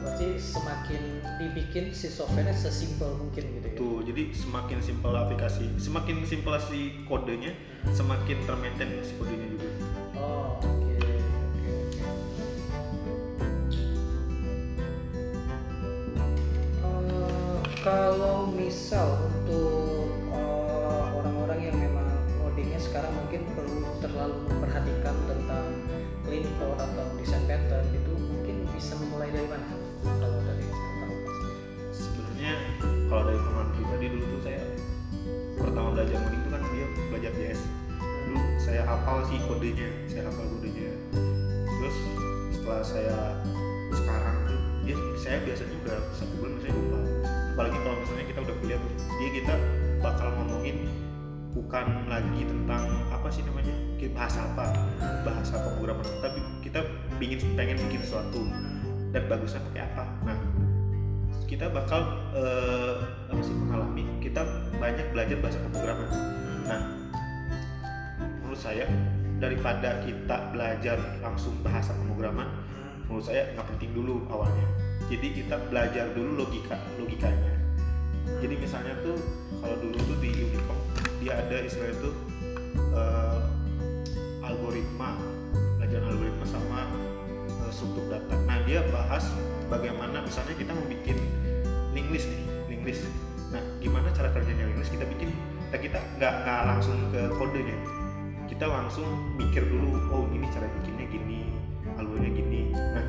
Berarti 0.06 0.40
semakin 0.40 1.02
dibikin 1.42 1.92
si 1.92 2.08
softwarenya 2.08 2.56
sesimpel 2.56 3.12
mungkin 3.20 3.44
gitu 3.60 3.68
ya. 3.68 3.76
tuh 3.76 3.96
jadi 4.06 4.32
semakin 4.32 4.80
simpel 4.80 5.12
aplikasi 5.12 5.68
semakin 5.76 6.24
simpel 6.24 6.56
si 6.62 7.04
kodenya 7.04 7.52
semakin 7.92 8.38
termaintain 8.48 9.04
si 9.04 9.12
kodenya 9.20 9.48
juga. 9.52 9.68
Oh, 10.16 10.56
kalau 17.86 18.50
misal 18.50 19.30
untuk 19.30 20.10
eh, 20.34 21.06
orang-orang 21.14 21.70
yang 21.70 21.78
memang 21.78 22.18
codingnya 22.42 22.82
sekarang 22.82 23.14
mungkin 23.14 23.46
perlu 23.54 23.86
terlalu 24.02 24.42
memperhatikan 24.50 25.14
tentang 25.30 25.66
clean 26.26 26.50
code 26.58 26.82
atau 26.82 27.06
design 27.22 27.46
pattern 27.46 27.86
itu 27.94 28.14
mungkin 28.18 28.66
bisa 28.74 28.98
memulai 28.98 29.30
dari 29.30 29.46
mana? 29.46 29.70
Kalau 30.02 30.42
dari 30.50 30.66
sebenarnya 31.94 32.54
kalau 33.06 33.24
dari 33.30 33.38
pengalaman 33.38 33.70
pribadi 33.78 34.06
dulu 34.18 34.26
tuh 34.34 34.42
saya 34.50 34.62
pertama 35.54 35.88
belajar 35.94 36.18
coding 36.26 36.42
itu 36.42 36.50
kan 36.50 36.62
dia 36.74 36.86
belajar 37.14 37.32
JS 37.38 37.62
dulu 38.02 38.42
saya 38.58 38.82
hafal 38.82 39.18
sih 39.30 39.38
kodenya 39.46 39.90
saya 40.10 40.26
hafal 40.26 40.46
kodenya. 40.58 40.90
Terus 41.70 41.98
setelah 42.50 42.82
saya 42.82 43.18
sekarang 43.94 44.36
tuh 44.50 44.62
dia 44.90 44.98
saya 45.22 45.38
biasanya 45.46 45.78
udah 45.86 45.98
satu 46.18 46.34
bulan 46.42 46.58
saya 46.66 46.74
lupa 46.74 47.15
apalagi 47.56 47.80
kalau 47.88 47.96
misalnya 48.04 48.26
kita 48.28 48.40
udah 48.44 48.56
kuliah 48.60 48.80
dia 49.16 49.30
kita 49.32 49.56
bakal 50.04 50.28
ngomongin 50.36 50.92
bukan 51.56 51.88
lagi 52.12 52.44
tentang 52.44 52.84
apa 53.16 53.32
sih 53.32 53.48
namanya 53.48 53.72
bahasa 54.12 54.44
apa 54.44 54.76
bahasa 55.24 55.56
pemrograman 55.64 56.04
tapi 56.20 56.44
kita 56.62 56.84
ingin 57.24 57.40
pengen 57.56 57.80
bikin 57.88 58.04
sesuatu 58.04 58.44
dan 59.16 59.24
bagusnya 59.32 59.64
pakai 59.72 59.82
apa. 59.88 60.04
Nah 60.28 60.38
kita 61.48 61.72
bakal 61.72 62.04
eh, 62.36 62.94
apa 63.32 63.42
sih 63.42 63.56
mengalami 63.56 64.04
kita 64.20 64.44
banyak 64.78 65.08
belajar 65.16 65.38
bahasa 65.40 65.58
pemrograman. 65.64 66.10
Nah 66.68 66.82
menurut 68.44 68.60
saya 68.60 68.86
daripada 69.40 70.04
kita 70.04 70.52
belajar 70.52 71.00
langsung 71.24 71.56
bahasa 71.64 71.96
pemrograman 71.96 72.52
menurut 73.08 73.26
saya 73.26 73.52
nggak 73.56 73.68
penting 73.76 73.92
dulu 73.96 74.28
awalnya 74.28 74.85
jadi 75.06 75.28
kita 75.38 75.56
belajar 75.70 76.06
dulu 76.18 76.46
logika 76.46 76.78
logikanya. 76.98 77.54
Jadi 78.42 78.56
misalnya 78.58 78.98
tuh 79.06 79.18
kalau 79.62 79.78
dulu 79.78 79.98
tuh 80.02 80.18
di 80.18 80.34
Unicom 80.34 80.80
dia 81.22 81.38
ada 81.38 81.62
istilah 81.62 81.94
itu 81.94 82.10
eh, 82.94 83.40
algoritma 84.42 85.18
pelajaran 85.78 86.10
algoritma 86.10 86.46
sama 86.50 86.90
eh, 87.46 87.70
struktur 87.70 88.10
data. 88.10 88.34
Nah 88.50 88.58
dia 88.66 88.82
bahas 88.90 89.30
bagaimana 89.70 90.26
misalnya 90.26 90.58
kita 90.58 90.74
mau 90.74 90.86
bikin 90.90 91.18
link 91.94 92.10
list 92.10 92.28
nih 92.30 92.44
link 92.70 92.84
list 92.86 93.06
nah 93.54 93.62
gimana 93.78 94.10
cara 94.12 94.34
kerjanya 94.34 94.68
link 94.68 94.82
list 94.82 94.92
kita 94.92 95.06
bikin 95.06 95.30
nah, 95.70 95.80
kita 95.80 96.02
nggak 96.18 96.34
nggak 96.46 96.62
langsung 96.66 96.98
ke 97.14 97.22
kodenya. 97.38 97.78
Kita 98.46 98.66
langsung 98.70 99.06
mikir 99.38 99.68
dulu 99.70 100.02
oh 100.10 100.26
ini 100.34 100.50
cara 100.50 100.66
bikinnya 100.82 101.06
gini 101.14 101.40
alurnya 101.94 102.30
gini. 102.34 102.74
Nah 102.74 103.06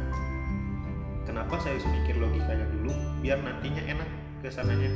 kenapa 1.26 1.58
saya 1.60 1.76
harus 1.76 1.86
mikir 1.90 2.16
logikanya 2.16 2.66
dulu? 2.70 2.94
Biar 3.20 3.42
nantinya 3.42 3.82
enak 3.82 4.08
ke 4.40 4.48
sananya 4.48 4.88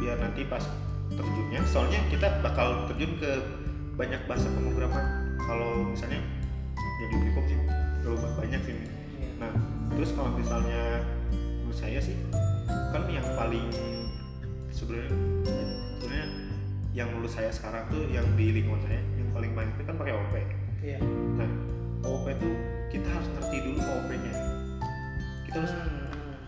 biar 0.00 0.18
nanti 0.18 0.42
pas 0.48 0.64
terjunnya 1.14 1.60
soalnya 1.70 2.00
kita 2.10 2.26
bakal 2.42 2.90
terjun 2.90 3.14
ke 3.20 3.30
banyak 3.94 4.18
bahasa 4.26 4.50
pemrograman. 4.50 5.36
Kalau 5.44 5.86
misalnya 5.86 6.18
ya 6.74 7.06
di 7.12 7.14
Unicom 7.20 7.44
sih 7.46 7.56
terlalu 8.02 8.18
banyak 8.36 8.60
sih. 8.64 8.74
Iya. 8.74 8.88
nah 9.40 9.52
terus 9.94 10.10
kalau 10.16 10.30
misalnya 10.34 11.04
menurut 11.62 11.78
saya 11.78 11.98
sih 12.00 12.16
kan 12.92 13.06
yang 13.10 13.24
paling 13.38 13.66
sebenarnya 14.70 15.10
sebenarnya 15.98 16.28
yang 16.94 17.08
menurut 17.10 17.32
saya 17.32 17.50
sekarang 17.50 17.86
tuh 17.90 18.06
yang 18.10 18.26
di 18.38 18.54
lingkungan 18.54 18.82
saya 18.86 19.00
yang 19.18 19.28
paling 19.34 19.50
banyak 19.54 19.74
itu 19.74 19.84
kan 19.86 19.96
pakai 19.98 20.14
OP 20.14 20.34
Iya. 20.84 20.98
nah 21.40 21.50
OP 22.04 22.26
tuh 22.38 22.54
kita 22.92 23.08
harus 23.08 23.28
ngerti 23.34 23.56
dulu 23.64 23.80
OP-nya 23.82 24.32
kita 24.32 24.63
harus 25.54 25.72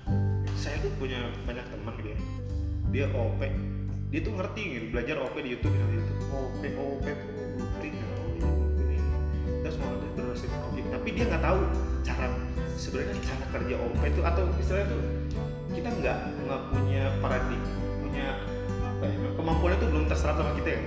Hmm. 0.07 0.43
saya 0.59 0.77
tuh 0.83 0.91
punya 0.99 1.21
banyak 1.47 1.63
teman 1.71 1.95
gitu 2.03 2.09
ya. 2.11 2.19
Dia 2.91 3.07
OP 3.15 3.41
dia 4.07 4.21
tuh 4.23 4.33
ngerti 4.39 4.63
gitu 4.71 4.87
belajar 4.95 5.17
OP 5.19 5.35
di 5.43 5.51
YouTube 5.59 5.75
misalnya 5.75 5.99
itu 5.99 6.15
OP 6.31 6.63
OP 6.79 7.05
tuh 7.05 7.31
blueprint 7.59 7.95
ya 7.99 8.07
oh 8.07 8.29
iya 8.39 8.47
blueprint 8.47 8.91
ini 8.95 8.99
kita 9.61 9.69
semua 9.75 9.91
itu 9.99 10.07
berdasarkan 10.15 10.61
OP 10.63 10.77
tapi 10.95 11.09
dia 11.11 11.25
nggak 11.27 11.43
tahu 11.43 11.59
cara 12.07 12.27
sebenarnya 12.79 13.15
cara 13.27 13.45
kerja 13.51 13.75
OP 13.83 14.01
itu 14.07 14.21
atau 14.23 14.43
istilahnya 14.63 14.87
tuh 14.95 15.03
kita 15.75 15.89
nggak 15.91 16.19
nggak 16.47 16.61
punya 16.71 17.03
paradigma 17.19 17.71
punya 17.99 18.27
apa 18.87 19.05
ya 19.11 19.17
kemampuannya 19.35 19.77
tuh 19.83 19.89
belum 19.93 20.05
terserap 20.09 20.37
sama 20.39 20.53
kita 20.57 20.71
ya. 20.73 20.83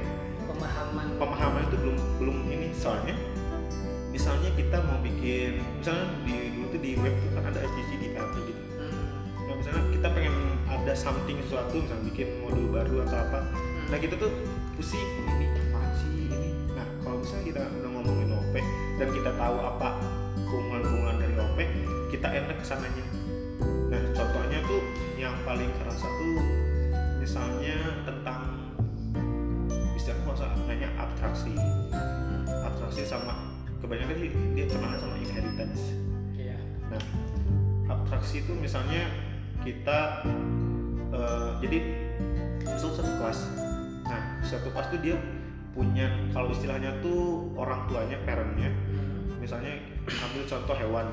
Pemahaman. 0.50 1.06
pemahaman 1.22 1.62
itu 1.70 1.76
belum 1.78 1.98
belum 2.18 2.38
ini 2.50 2.68
soalnya 2.74 3.16
misalnya 4.10 4.50
kita 4.58 4.82
mau 4.90 4.98
bikin 5.04 5.62
misalnya 5.78 6.08
di 6.26 6.49
tuh 6.70 6.80
di 6.82 6.96
web 7.02 7.14
tuh 7.14 7.30
kan 7.34 7.44
ada 7.50 7.60
HTTP 7.66 7.92
di 7.98 8.08
PHP 8.14 8.36
gitu. 8.50 8.62
Hmm. 8.78 9.04
nah 9.50 9.54
misalnya 9.58 9.84
kita 9.94 10.08
pengen 10.14 10.36
ada 10.70 10.94
something 10.94 11.38
sesuatu 11.46 11.76
misalnya 11.82 12.04
bikin 12.14 12.28
modul 12.46 12.66
baru 12.70 12.96
atau 13.10 13.18
apa 13.18 13.40
nah 13.90 13.98
kita 13.98 14.16
tuh 14.22 14.32
pusing 14.78 15.02
ini 15.02 15.50
apa 15.50 15.80
sih 16.00 16.30
ini? 16.30 16.50
Nah 16.78 16.86
kalau 17.02 17.18
misalnya 17.26 17.46
kita 17.50 17.62
udah 17.66 17.90
ngomongin 17.90 18.30
OP 18.38 18.56
dan 19.02 19.08
kita 19.12 19.32
tahu 19.34 19.58
apa 19.58 19.90
keunggulan-keunggulan 20.46 21.18
dari 21.18 21.36
OP 21.42 21.60
kita 22.14 22.28
enak 22.30 22.56
ke 22.62 22.66
sananya 22.66 23.06
nah 23.90 24.02
contohnya 24.14 24.60
tuh 24.70 24.82
yang 25.18 25.34
paling 25.42 25.70
kerasa 25.82 26.06
tuh 26.06 26.38
misalnya 27.18 27.78
tentang 28.06 28.42
istilahnya 29.98 30.24
masa 30.30 30.46
nanya 30.70 30.90
abstraksi 31.02 31.54
abstraksi 32.62 33.04
sama 33.04 33.50
kebanyakan 33.82 34.16
sih 34.20 34.32
dia 34.56 34.66
kenal 34.68 34.94
sama 35.00 35.16
inheritance. 35.18 35.82
Nah, 36.89 37.01
abstraksi 37.89 38.41
itu 38.46 38.53
misalnya 38.58 39.05
kita 39.62 40.25
eh, 41.13 41.50
jadi 41.62 41.77
misal 42.65 42.91
satu 42.93 43.12
kelas. 43.22 43.39
Nah, 44.05 44.22
satu 44.41 44.69
kelas 44.74 44.88
tuh 44.93 45.01
dia 45.01 45.17
punya 45.74 46.10
kalau 46.34 46.50
istilahnya 46.51 46.98
tuh 47.00 47.53
orang 47.55 47.86
tuanya, 47.88 48.17
parentnya. 48.25 48.74
Misalnya 49.39 49.79
ambil 50.10 50.43
contoh 50.46 50.75
hewan. 50.75 51.05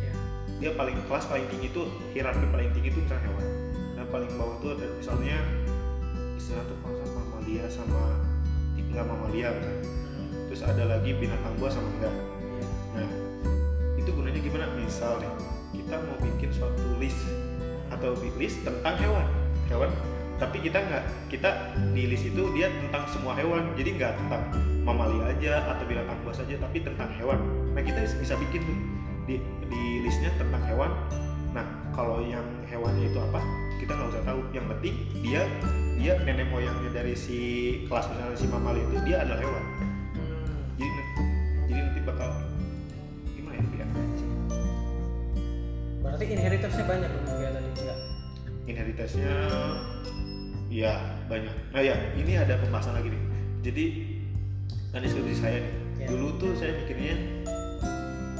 Iya. 0.00 0.14
Dia 0.62 0.70
paling 0.78 0.96
kelas 1.06 1.26
paling 1.26 1.46
tinggi 1.50 1.68
itu 1.70 1.82
hierarki 2.14 2.46
paling 2.48 2.70
tinggi 2.72 2.88
itu 2.94 3.00
misalnya 3.02 3.24
hewan. 3.30 3.46
Dan 3.98 4.06
paling 4.08 4.30
bawah 4.38 4.56
tuh 4.62 4.70
ada 4.78 4.86
misalnya 4.96 5.36
istilah 6.38 6.64
tuh 6.66 6.78
sama 6.82 7.20
mamalia 7.20 7.64
sama 7.68 8.02
enggak 8.78 9.04
mamalia 9.06 9.48
misalnya. 9.54 9.84
Terus 10.50 10.62
ada 10.66 10.82
lagi 10.98 11.10
binatang 11.14 11.54
buas 11.62 11.74
sama 11.74 11.88
enggak. 11.98 12.14
Iya. 12.14 12.66
Nah, 12.98 13.10
gunanya 14.40 14.72
gimana? 14.72 14.80
Misal 14.80 15.12
nih, 15.20 15.32
kita 15.76 15.96
mau 16.00 16.16
bikin 16.20 16.50
suatu 16.52 16.84
list 16.96 17.20
atau 17.92 18.16
list 18.40 18.64
tentang 18.64 18.96
hewan, 18.96 19.26
hewan. 19.68 19.90
Tapi 20.40 20.56
kita 20.64 20.80
nggak, 20.80 21.04
kita 21.28 21.76
di 21.92 22.08
list 22.08 22.24
itu 22.24 22.48
dia 22.56 22.72
tentang 22.72 23.04
semua 23.12 23.36
hewan. 23.36 23.76
Jadi 23.76 24.00
nggak 24.00 24.16
tentang 24.16 24.42
mamalia 24.88 25.36
aja 25.36 25.52
atau 25.76 25.84
binatang 25.84 26.16
buas 26.24 26.40
aja, 26.40 26.56
tapi 26.56 26.80
tentang 26.80 27.12
hewan. 27.20 27.36
Nah 27.76 27.82
kita 27.84 28.00
bisa 28.16 28.34
bikin 28.40 28.64
tuh 28.64 28.78
di, 29.28 29.36
di 29.68 29.82
listnya 30.00 30.32
tentang 30.40 30.64
hewan. 30.64 30.88
Nah 31.52 31.66
kalau 31.92 32.24
yang 32.24 32.46
hewannya 32.64 33.12
itu 33.12 33.20
apa, 33.20 33.44
kita 33.76 33.92
nggak 33.92 34.08
usah 34.16 34.24
tahu. 34.24 34.40
Yang 34.56 34.66
penting 34.72 34.94
dia 35.20 35.44
dia 36.00 36.16
nenek 36.24 36.48
moyangnya 36.48 36.88
dari 36.96 37.12
si 37.12 37.38
kelas 37.84 38.08
misalnya 38.08 38.36
si 38.40 38.48
mamalia 38.48 38.80
itu 38.88 38.96
dia 39.04 39.20
adalah 39.20 39.44
hewan. 39.44 39.64
Inheritance-nya 46.70 46.86
banyak 46.86 47.10
dong 47.10 47.24
kayak 47.28 47.52
tadi 47.52 47.68
enggak? 47.74 47.98
inheritance-nya 48.64 49.32
ya 50.70 50.92
banyak 51.26 51.54
nah 51.68 51.82
ya 51.82 51.94
ini 52.14 52.32
ada 52.36 52.54
pembahasan 52.56 52.94
lagi 52.94 53.10
nih 53.10 53.22
jadi 53.60 53.84
kan 54.90 55.02
deskripsi 55.02 55.36
saya 55.36 55.58
nih 55.60 55.74
Ya. 56.00 56.08
dulu 56.08 56.32
tuh 56.40 56.56
saya 56.56 56.72
mikirnya 56.74 57.12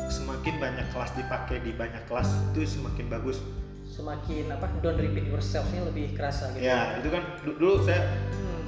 semakin 0.08 0.56
banyak 0.56 0.86
kelas 0.88 1.12
dipakai 1.12 1.60
di 1.60 1.76
banyak 1.76 2.00
kelas 2.06 2.24
itu 2.50 2.64
semakin 2.66 3.06
bagus 3.06 3.36
Semakin 3.84 4.48
apa? 4.48 4.64
Don't 4.80 4.96
repeat 4.96 5.28
yourself-nya 5.28 5.84
lebih 5.84 6.16
kerasa 6.16 6.48
gitu. 6.50 6.62
ya 6.62 6.96
itu 6.96 7.10
kan 7.10 7.20
du- 7.42 7.58
dulu 7.58 7.84
saya 7.84 8.00
Hmm. 8.32 8.64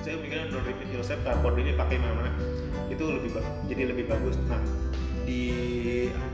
saya 0.00 0.16
mikirnya 0.16 0.48
don't 0.48 0.64
repeat 0.64 0.88
yourself 0.88 1.20
cardboard 1.20 1.60
ini 1.60 1.76
pakai 1.76 2.00
mana-mana 2.00 2.32
itu 2.88 3.04
lebih 3.04 3.28
jadi 3.68 3.92
lebih 3.92 4.08
bagus 4.08 4.40
nah 4.48 4.56
di 5.20 5.42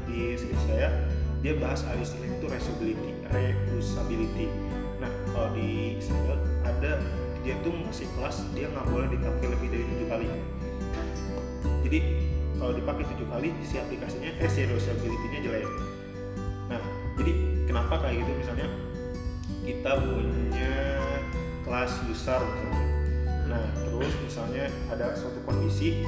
di 0.07 0.19
skrip 0.39 0.55
saya 0.63 0.95
dia 1.47 1.55
bahas 1.63 1.87
ada 1.87 2.03
istilah 2.03 2.27
itu 2.27 2.47
reusability 2.51 3.15
reusability. 3.31 4.51
Nah 4.99 5.07
kalau 5.31 5.55
di 5.55 5.95
Israel 5.95 6.43
ada 6.67 6.99
dia 7.47 7.55
tuh 7.63 7.71
si 7.95 8.03
kelas 8.19 8.43
dia 8.51 8.67
nggak 8.67 8.83
boleh 8.91 9.07
dipakai 9.15 9.55
lebih 9.55 9.69
dari 9.71 9.85
tujuh 9.87 10.09
kali. 10.11 10.27
Jadi 11.87 11.99
kalau 12.59 12.75
dipakai 12.75 13.07
tujuh 13.15 13.27
kali 13.31 13.55
si 13.63 13.79
aplikasinya 13.79 14.35
eh 14.43 14.51
si 14.51 14.67
reusability-nya 14.67 15.39
jelek. 15.47 15.71
Nah 16.67 16.83
jadi 17.15 17.33
kenapa 17.71 17.95
kayak 18.03 18.27
gitu? 18.27 18.33
Misalnya 18.43 18.67
kita 19.63 19.91
punya 20.03 20.75
kelas 21.63 21.93
misalnya. 22.11 22.71
Nah, 23.47 23.63
terus 23.79 24.11
misalnya 24.27 24.67
ada 24.91 25.15
suatu 25.15 25.39
kondisi 25.47 26.03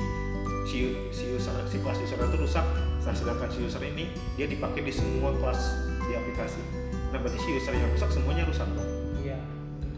si 0.68 0.92
si 1.08 1.24
user 1.32 1.56
si 1.64 1.80
kelas 1.80 1.96
user 1.96 2.20
itu 2.20 2.36
rusak, 2.36 2.66
nah 3.00 3.14
sedangkan 3.16 3.48
si 3.48 3.64
user 3.64 3.80
ini 3.80 4.12
dia 4.36 4.44
dipakai 4.44 4.84
di 4.84 4.92
semua 4.92 5.32
kelas 5.40 5.80
di 6.04 6.12
aplikasi. 6.12 6.60
Nah, 7.08 7.16
berarti 7.24 7.40
si 7.40 7.48
user 7.56 7.72
yang 7.72 7.88
rusak 7.88 8.12
semuanya 8.12 8.44
rusak 8.44 8.68
dong. 8.76 8.90
Iya. 9.24 9.40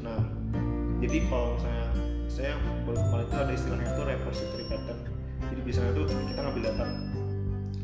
Nah, 0.07 0.23
jadi 1.03 1.27
kalau 1.27 1.59
misalnya 1.59 1.87
saya 2.31 2.55
kemarin 2.87 3.27
itu 3.27 3.35
ada 3.35 3.53
istilahnya 3.53 3.87
itu 3.91 4.03
repository 4.07 4.65
pattern. 4.71 4.99
Jadi 5.51 5.61
biasanya 5.67 5.91
tuh 5.91 6.05
kita 6.07 6.41
ngambil 6.47 6.63
data 6.63 6.85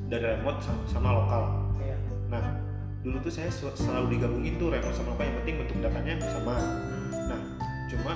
dari 0.07 0.25
remote 0.39 0.61
sama, 0.63 0.83
sama 0.87 1.09
lokal. 1.11 1.43
Iya. 1.83 1.99
Nah, 2.31 2.43
dulu 3.03 3.17
tuh 3.27 3.33
saya 3.35 3.51
sel- 3.51 3.75
selalu 3.75 4.15
digabungin 4.15 4.55
tuh 4.63 4.71
remote 4.71 4.95
sama 4.95 5.19
lokal 5.19 5.27
yang 5.27 5.37
penting 5.43 5.55
bentuk 5.59 5.79
datanya 5.83 6.15
sama. 6.31 6.55
Hmm. 6.55 7.11
Nah, 7.35 7.41
cuma 7.91 8.13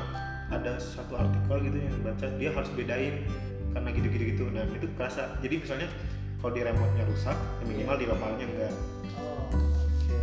ada 0.51 0.73
satu 0.79 1.15
artikel 1.19 1.57
gitu 1.67 1.79
yang 1.79 1.95
baca 2.03 2.27
dia 2.39 2.51
harus 2.55 2.71
bedain 2.75 3.27
karena 3.71 3.89
gitu-gitu 3.95 4.25
gitu. 4.35 4.45
Nah, 4.51 4.65
itu 4.71 4.87
kerasa. 4.99 5.39
Jadi 5.41 5.55
misalnya 5.63 5.89
kalau 6.41 6.53
di 6.57 6.61
remote-nya 6.65 7.05
rusak, 7.05 7.37
ya 7.37 7.65
minimal 7.69 7.97
di 8.01 8.07
lokalnya 8.09 8.47
enggak. 8.49 8.75
Oh, 9.21 9.53
oke. 9.53 10.19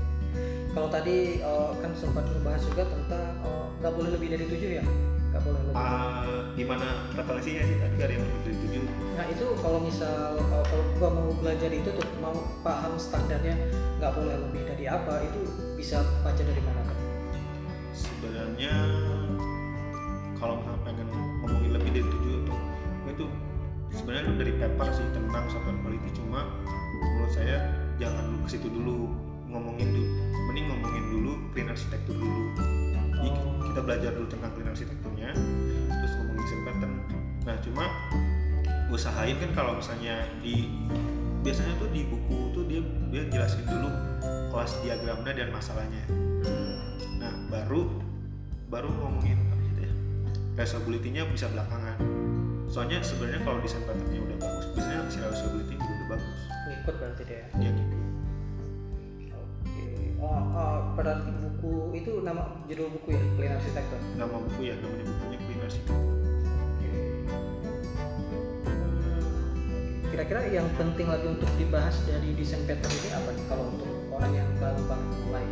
Kalau 0.73 0.89
tadi 0.89 1.17
eh, 1.41 1.71
kan 1.77 1.91
sempat 1.93 2.25
membahas 2.25 2.63
juga 2.65 2.83
tentang 2.89 3.33
eh, 3.45 3.65
nggak 3.81 3.93
boleh 3.93 4.09
lebih 4.17 4.27
dari 4.33 4.45
tujuh 4.49 4.69
ya? 4.81 4.83
Nggak 5.29 5.41
boleh 5.45 5.61
lebih. 5.69 5.77
Ah, 5.77 6.49
gimana 6.57 6.87
preferensinya 7.13 7.63
sih 7.69 7.77
tadi 7.77 7.95
ada 8.01 8.13
yang 8.17 8.23
lebih 8.25 8.41
dari 8.45 8.57
tujuh. 8.65 8.81
Nah 9.17 9.25
itu 9.29 9.45
kalau 9.61 9.79
misal 9.81 10.37
eh, 10.41 10.63
kalau 10.65 10.83
gua 10.97 11.09
mau 11.13 11.29
belajar 11.37 11.69
itu 11.69 11.89
tuh 11.93 12.07
mau 12.17 12.33
paham 12.65 12.97
standarnya 12.97 13.53
nggak 14.01 14.11
boleh 14.13 14.35
lebih 14.49 14.61
dari 14.65 14.85
apa 14.89 15.21
itu 15.21 15.41
bisa 15.77 16.01
baca 16.25 16.41
dari 16.41 16.61
mana 16.65 16.81
kan? 16.81 16.97
Sebenarnya 17.93 18.73
kalau 20.37 20.61
pengen 20.85 21.09
ngomongin 21.45 21.71
lebih 21.77 21.89
dari 21.97 22.05
tujuh 22.05 22.26
sebenarnya 24.07 24.39
dari 24.39 24.55
paper 24.55 24.87
sih 24.95 25.03
tentang 25.11 25.51
software 25.51 25.75
quality 25.83 26.15
cuma 26.15 26.47
menurut 26.95 27.27
saya 27.27 27.59
jangan 27.99 28.23
dulu 28.31 28.39
ke 28.47 28.49
situ 28.55 28.71
dulu 28.71 29.11
ngomongin 29.51 29.83
dulu 29.91 30.07
mending 30.47 30.65
ngomongin 30.71 31.03
dulu 31.11 31.31
clean 31.51 31.67
arsitektur 31.67 32.15
dulu. 32.15 32.55
Jadi 33.19 33.29
kita 33.67 33.79
belajar 33.83 34.15
dulu 34.15 34.27
tentang 34.31 34.55
clean 34.55 34.71
arsitekturnya 34.71 35.35
terus 35.91 36.11
ngomongin 36.23 36.39
design 36.39 36.61
pattern. 36.63 36.93
Nah 37.43 37.55
cuma 37.59 37.85
usahain 38.87 39.35
kan 39.43 39.51
kalau 39.51 39.75
misalnya 39.75 40.23
di 40.39 40.71
biasanya 41.43 41.75
tuh 41.75 41.91
di 41.91 42.07
buku 42.07 42.55
tuh 42.55 42.63
dia 42.63 42.79
dia 43.11 43.27
jelasin 43.27 43.67
dulu 43.67 43.91
kelas 44.55 44.71
diagramnya 44.87 45.35
dan 45.35 45.51
masalahnya. 45.51 46.03
Nah 47.19 47.35
baru 47.51 47.91
baru 48.71 48.87
ngomongin 48.87 49.35
apa 49.35 49.55
gitu 49.67 49.79
ya. 49.83 49.91
Bisa 51.27 51.51
belakangan 51.51 51.86
soalnya 52.67 52.99
sebenarnya 52.99 53.41
kalau 53.41 53.59
desain 53.59 53.83
patternnya 53.83 54.19
udah 54.21 54.37
bagus 54.37 54.65
biasanya 54.75 55.01
si 55.07 55.17
reusability 55.19 55.73
juga 55.75 55.93
udah 55.93 56.07
bagus 56.13 56.37
Ngikut 56.67 56.95
berarti 56.99 57.23
dia. 57.23 57.43
ya 57.55 57.69
gitu 57.71 57.95
Oke. 59.31 59.85
Oh, 60.19 60.27
oh, 60.35 60.77
berarti 60.93 61.29
buku 61.31 61.71
itu 61.95 62.11
nama 62.21 62.43
judul 62.67 62.87
buku 62.91 63.07
ya 63.15 63.21
Clean 63.35 63.53
Architecture. 63.55 64.01
nama 64.15 64.35
buku 64.35 64.59
ya 64.63 64.75
namanya 64.77 65.05
bukunya 65.07 65.37
clean 65.39 65.61
arsitektur 65.63 66.05
Kira-kira 70.07 70.41
yang 70.49 70.65
penting 70.75 71.05
lagi 71.05 71.29
untuk 71.29 71.45
dibahas 71.61 71.93
dari 72.03 72.33
desain 72.33 72.65
pattern 72.65 72.89
ini 72.89 73.09
apa 73.13 73.29
nih 73.37 73.45
kalau 73.45 73.69
untuk 73.69 73.85
orang 74.09 74.33
yang 74.33 74.49
baru 74.57 74.81
banget 74.89 75.17
mulai? 75.23 75.45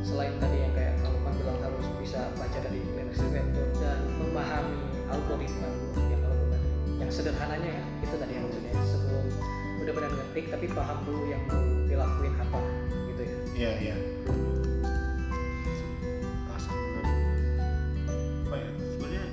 Selain 0.00 0.32
tadi 0.40 0.64
yang 0.64 0.72
kayak 0.72 0.96
kamu 1.04 1.18
kan 1.20 1.32
bilang 1.36 1.58
harus 1.60 1.86
bisa 2.00 2.24
baca 2.40 2.56
dari 2.56 2.80
Clean 2.80 3.04
Architecture 3.04 3.68
dan 3.84 4.00
memahami 4.16 4.80
algoritma 5.12 5.68
sederhananya 7.10 7.70
ya 7.74 7.82
itu 8.06 8.14
tadi 8.14 8.32
yang 8.38 8.46
maksudnya 8.46 8.72
sebelum 8.86 9.24
benar-benar 9.82 10.10
ngetik 10.14 10.46
tapi 10.54 10.66
paham 10.70 10.98
dulu 11.02 11.22
yang 11.26 11.42
mau 11.50 11.58
dilakuin 11.90 12.34
apa 12.38 12.58
gitu 13.10 13.22
ya. 13.26 13.34
iya 13.58 13.72
iya 13.82 13.96
Asal 16.54 16.70
benar. 16.70 17.04
apa 18.46 18.56
ya 18.56 18.70
sebenarnya 18.78 19.24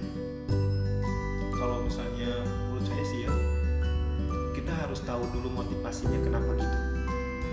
kalau 1.54 1.78
misalnya 1.86 2.32
menurut 2.66 2.86
saya 2.90 3.04
sih 3.06 3.20
ya 3.30 3.32
kita 4.58 4.74
harus 4.74 5.00
tahu 5.06 5.22
dulu 5.30 5.48
motivasinya 5.54 6.20
kenapa 6.26 6.50
gitu 6.58 6.78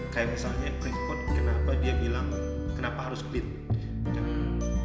kayak 0.08 0.32
misalnya 0.32 0.72
code 0.80 1.22
kenapa 1.36 1.70
dia 1.84 1.92
bilang 2.00 2.32
kenapa 2.72 3.12
harus 3.12 3.20
clean 3.28 3.44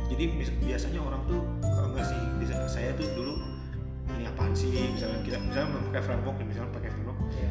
jadi 0.10 0.36
bis- 0.36 0.60
biasanya 0.60 1.00
orang 1.00 1.24
tuh 1.32 1.40
kalau 1.64 1.96
nggak 1.96 2.04
sih 2.04 2.20
saya 2.70 2.92
tuh 2.94 3.08
dulu 3.18 3.29
apaan 4.40 4.56
sih? 4.56 4.72
Misalnya 4.72 5.20
kita 5.22 5.38
misalnya 5.38 5.68
pakai 5.84 6.02
framework 6.02 6.36
misalnya 6.40 6.72
pakai 6.72 6.90
framework. 6.90 7.20
Iya. 7.30 7.50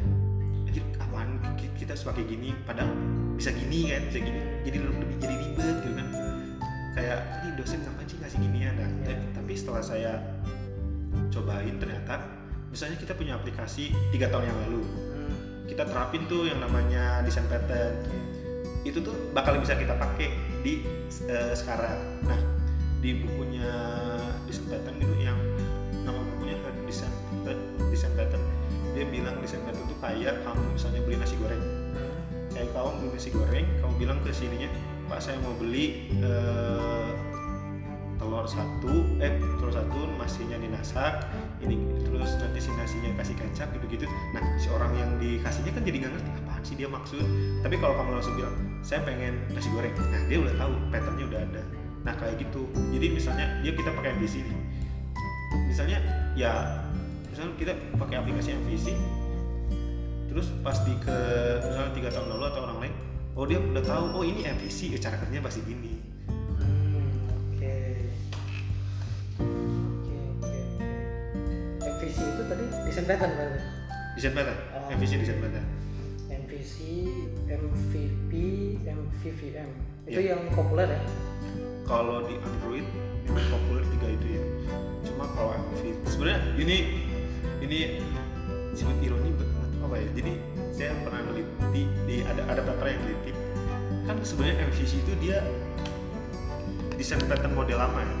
anjir 0.65 0.83
apaan? 0.97 1.27
Ki- 1.53 1.75
kita 1.75 1.93
sebagai 1.93 2.25
gini 2.25 2.49
padahal 2.59 2.89
bisa 3.33 3.49
gini 3.49 3.89
kan 3.89 4.01
bisa 4.05 4.19
gini 4.19 4.37
jadi 4.61 4.77
lebih 4.81 5.17
jadi 5.17 5.35
ribet 5.37 5.75
gitu 5.79 5.93
kan. 5.93 6.07
Kayak 6.91 7.19
ini 7.39 7.49
dosen 7.53 7.79
ngapain 7.79 8.05
sih 8.05 8.17
ngasih 8.17 8.39
ginian 8.39 8.73
nah, 8.73 8.89
Iya. 8.89 9.05
ta- 9.05 9.29
tapi 9.35 9.51
setelah 9.53 9.81
saya 9.81 10.13
cobain 11.29 11.77
ternyata 11.77 12.25
misalnya 12.67 12.97
kita 12.97 13.13
punya 13.13 13.33
aplikasi 13.35 13.93
tiga 14.09 14.29
tahun 14.29 14.45
yang 14.45 14.57
lalu 14.67 14.81
Hmm. 14.81 15.33
kita 15.65 15.85
terapin 15.85 16.25
tuh 16.25 16.45
yang 16.45 16.57
namanya 16.57 17.21
desain 17.21 17.45
pattern. 17.45 17.93
Itu 18.81 19.01
tuh 19.01 19.13
bakal 19.31 19.57
bisa 19.57 19.73
kita 19.73 19.93
pakai 19.93 20.33
di 20.61 20.81
eh, 21.25 21.53
sekarang. 21.53 21.97
Nah 22.23 22.39
di 22.99 23.23
bukunya 23.23 23.69
desain 24.43 24.65
pattern 24.67 24.97
itu 24.97 25.13
bilang 29.19 29.35
desain 29.43 29.59
pattern 29.67 29.83
itu 29.83 29.95
kayak 29.99 30.35
kamu 30.47 30.63
misalnya 30.71 30.99
beli 31.03 31.15
nasi 31.19 31.35
goreng. 31.35 31.63
Kayak 32.55 32.69
kamu 32.71 32.89
beli 33.03 33.09
nasi 33.11 33.29
goreng 33.35 33.65
kamu 33.83 33.93
bilang 33.99 34.17
ke 34.23 34.31
sininya 34.31 34.69
pak 35.09 35.19
saya 35.25 35.41
mau 35.41 35.57
beli 35.57 36.13
eh, 36.21 37.09
telur 38.21 38.45
satu 38.45 38.93
eh 39.17 39.41
telur 39.41 39.73
satu 39.73 39.99
nasinya 40.21 40.59
dinasak 40.61 41.25
ini 41.65 41.81
terus 42.05 42.37
nanti 42.37 42.59
si 42.61 42.69
nasinya 42.77 43.09
kasih 43.17 43.33
kecap 43.33 43.73
gitu 43.73 43.85
gitu 43.89 44.05
nah 44.37 44.43
si 44.61 44.69
orang 44.69 44.91
yang 44.93 45.09
dikasihnya 45.17 45.71
kan 45.73 45.81
jadi 45.81 45.97
nggak 46.05 46.13
ngerti 46.13 46.29
apaan 46.45 46.61
sih 46.61 46.75
dia 46.77 46.89
maksud? 46.91 47.25
Tapi 47.65 47.75
kalau 47.81 47.95
kamu 47.97 48.09
langsung 48.21 48.35
bilang 48.37 48.55
saya 48.85 49.01
pengen 49.03 49.33
nasi 49.51 49.67
goreng. 49.73 49.91
Nah 49.97 50.21
dia 50.29 50.37
udah 50.37 50.53
tahu 50.55 50.73
patternnya 50.93 51.25
udah 51.25 51.41
ada. 51.41 51.61
Nah 52.05 52.13
kayak 52.15 52.35
gitu. 52.37 52.63
Jadi 52.93 53.07
misalnya 53.11 53.45
dia 53.65 53.71
kita 53.73 53.89
pakai 53.95 54.15
MVC 54.19 54.45
nih 54.45 54.59
misalnya 55.69 55.97
ya 56.37 56.51
misalnya 57.29 57.53
kita 57.55 57.71
pakai 57.95 58.15
aplikasi 58.17 58.49
MVC 58.55 58.87
terus 60.27 60.47
pas 60.59 60.77
di 60.79 60.93
ke 60.95 61.17
misalnya 61.59 61.91
tiga 61.91 62.09
tahun 62.09 62.27
lalu 62.29 62.43
atau 62.47 62.61
orang 62.63 62.79
lain 62.79 62.93
oh 63.33 63.45
dia 63.45 63.57
udah 63.57 63.81
tahu 63.81 64.03
oh 64.11 64.23
ini 64.23 64.43
MVC 64.43 64.93
cara 64.97 65.17
kerjanya 65.17 65.41
pasti 65.41 65.61
gini 65.63 65.93
Hmm, 66.59 67.07
Oke. 67.49 67.77
Oke, 69.39 69.47
oke, 69.79 70.15
oke. 70.37 70.59
MVC 71.81 72.17
itu 72.19 72.43
tadi 72.43 72.63
desain 72.83 73.05
pattern 73.05 73.31
berarti. 73.33 73.59
desain 74.11 74.33
pattern 74.33 74.57
Oh. 74.71 74.91
MVC 74.91 75.11
desain 75.17 75.39
pattern 75.39 75.65
MVC, 76.29 76.75
MVP, 77.47 78.31
MVVM. 78.83 79.69
Itu 80.03 80.19
Iya. 80.19 80.33
yang 80.33 80.41
populer 80.51 80.87
ya. 80.89 81.01
kalau 81.83 82.21
di 82.23 82.35
Android 82.37 82.85
yang 83.25 83.47
populer 83.47 83.81
tiga 83.87 84.07
itu 84.11 84.27
ya 84.31 84.43
cuma 85.03 85.25
kalau 85.31 85.53
MV 85.55 85.81
sebenarnya 86.05 86.39
ini 86.55 86.77
ini 87.59 87.99
sebut 88.75 88.97
ironi 89.03 89.31
banget 89.35 89.69
apa 89.83 89.95
ya? 89.99 90.07
Jadi 90.15 90.31
saya 90.75 90.91
pernah 91.03 91.21
neliti 91.27 91.83
di 92.07 92.15
ada 92.23 92.41
ada 92.47 92.61
paper 92.63 92.87
yang 92.87 93.01
neliti 93.03 93.31
kan 94.09 94.17
sebenarnya 94.25 94.65
MVC 94.73 95.05
itu 95.05 95.13
dia 95.21 95.37
desain 96.97 97.21
pattern 97.29 97.53
model 97.53 97.77
lama 97.77 97.99
ya? 98.01 98.15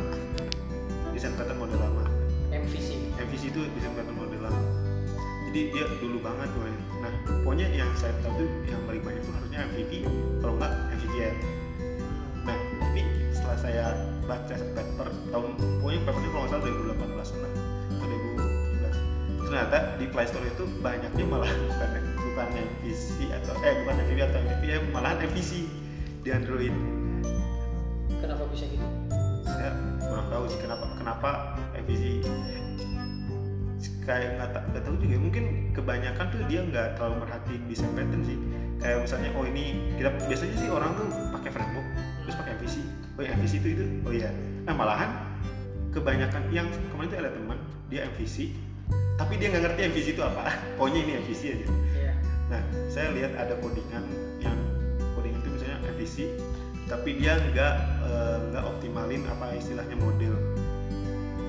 Desain 1.15 1.33
pattern 1.35 1.57
model 1.57 1.79
lama. 1.81 2.05
MVC. 2.53 3.17
MVC 3.17 3.43
itu 3.51 3.61
desain 3.73 3.93
pattern 3.97 4.17
model 4.17 4.39
lama. 4.43 4.63
Jadi 5.49 5.73
dia 5.73 5.85
dulu 5.97 6.21
banget 6.21 6.45
tuh 6.53 6.61
nah 6.99 7.11
pokoknya 7.25 7.67
yang 7.73 7.89
saya 7.95 8.11
tahu 8.21 8.43
tuh 8.43 8.49
yang 8.67 8.83
paling 8.83 9.01
banyak 9.01 9.23
itu 9.23 9.31
harusnya 9.33 9.59
MVP 9.71 9.91
kalau 10.43 10.53
enggak 10.59 10.71
MVVM 10.99 11.35
Nah, 12.45 12.57
tapi 12.81 13.01
setelah 13.35 13.57
saya 13.59 13.85
baca 14.25 14.55
paper 14.77 15.07
tahun 15.29 15.51
pokoknya 15.57 15.99
papernya 16.05 16.29
kalau 16.29 16.43
nggak 16.45 16.53
salah 16.53 16.63
2018 16.65 17.43
lah 17.43 17.53
atau 17.88 17.88
2017 17.88 17.88
ternyata 19.49 19.97
di 19.97 20.05
Play 20.05 20.29
Store 20.29 20.45
itu 20.45 20.63
banyaknya 20.79 21.25
malah 21.25 21.49
bukan 21.73 21.89
bukan 22.21 22.47
MVC 22.53 23.33
atau 23.33 23.57
eh 23.65 23.81
bukan 23.81 23.95
MVV 24.05 24.19
atau 24.29 24.37
MVVM 24.45 24.83
malahan 24.93 25.17
MVC 25.25 25.51
di 26.21 26.29
Android. 26.29 26.73
Kenapa 28.21 28.45
bisa 28.53 28.69
gitu? 28.69 28.85
saya 29.49 29.73
kurang 29.97 30.29
tahu 30.29 30.43
sih 30.45 30.59
kenapa 30.61 30.85
kenapa 30.93 31.29
MVC 31.73 32.21
kayak 34.05 34.29
nggak 34.37 34.61
nggak 34.69 34.83
tahu 34.85 34.95
juga. 35.01 35.17
Mungkin 35.17 35.73
kebanyakan 35.73 36.25
tuh 36.29 36.41
dia 36.45 36.61
nggak 36.61 36.87
terlalu 37.01 37.25
merhatiin 37.25 37.61
desain 37.65 37.89
pattern 37.97 38.21
sih. 38.21 38.37
Kayak 38.77 38.97
misalnya 39.09 39.29
oh 39.33 39.43
ini 39.49 39.97
kita 39.97 40.09
biasanya 40.29 40.55
sih 40.61 40.69
orang 40.69 40.93
tuh 40.93 41.09
pakai 41.33 41.49
framework 41.49 41.87
terus 42.21 42.35
pakai 42.37 42.51
MVC 42.61 42.75
oh 43.17 43.21
ya 43.25 43.29
MVC 43.33 43.53
itu 43.65 43.69
itu? 43.73 43.85
Oh 44.05 44.13
iya. 44.13 44.29
Nah 44.69 44.77
malahan 44.77 45.09
kebanyakan 45.89 46.53
yang 46.53 46.69
kemarin 46.93 47.09
tuh 47.09 47.17
ada 47.17 47.31
teman 47.33 47.57
dia 47.89 48.05
MVC 48.05 48.68
tapi 49.15 49.33
dia 49.35 49.51
nggak 49.51 49.63
ngerti 49.67 49.79
MVC 49.91 50.07
itu 50.15 50.23
apa 50.23 50.43
pokoknya 50.79 50.99
ini 51.05 51.11
MVC 51.23 51.41
aja 51.53 51.67
Iya. 51.93 52.13
Nah, 52.49 52.61
saya 52.89 53.13
lihat 53.13 53.37
ada 53.37 53.53
codingan 53.61 54.01
yang 54.41 54.57
coding 55.13 55.37
itu 55.37 55.47
misalnya 55.53 55.77
MVC, 55.85 56.33
tapi 56.89 57.21
dia 57.21 57.37
nggak 57.37 57.73
eh, 58.01 58.37
nggak 58.49 58.63
optimalin 58.65 59.21
apa 59.29 59.53
istilahnya 59.53 59.93
model. 59.93 60.33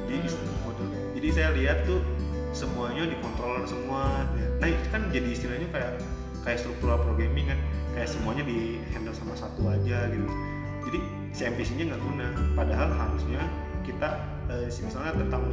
Jadi 0.04 0.16
Hmm. 0.20 0.28
istilah 0.28 0.58
model. 0.66 0.86
Jadi 1.16 1.28
saya 1.32 1.48
lihat 1.56 1.88
tuh 1.88 2.04
semuanya 2.52 3.08
dikontroller 3.08 3.64
semua. 3.64 4.28
Ya. 4.36 4.48
Nah 4.60 4.68
itu 4.68 4.86
kan 4.92 5.02
jadi 5.08 5.28
istilahnya 5.32 5.68
kayak 5.72 5.92
kayak 6.44 6.58
struktural 6.60 7.00
programming 7.00 7.48
kan, 7.48 7.58
kayak 7.96 8.08
semuanya 8.12 8.44
di 8.44 8.84
handle 8.92 9.16
sama 9.16 9.32
satu 9.32 9.72
aja 9.72 10.04
gitu. 10.12 10.28
Jadi 10.84 10.98
si 11.32 11.42
MVC-nya 11.48 11.96
nggak 11.96 12.02
guna. 12.04 12.26
Padahal 12.52 12.88
harusnya 12.92 13.40
kita 13.88 14.20
si 14.68 14.84
misalnya 14.84 15.14
tentang 15.16 15.46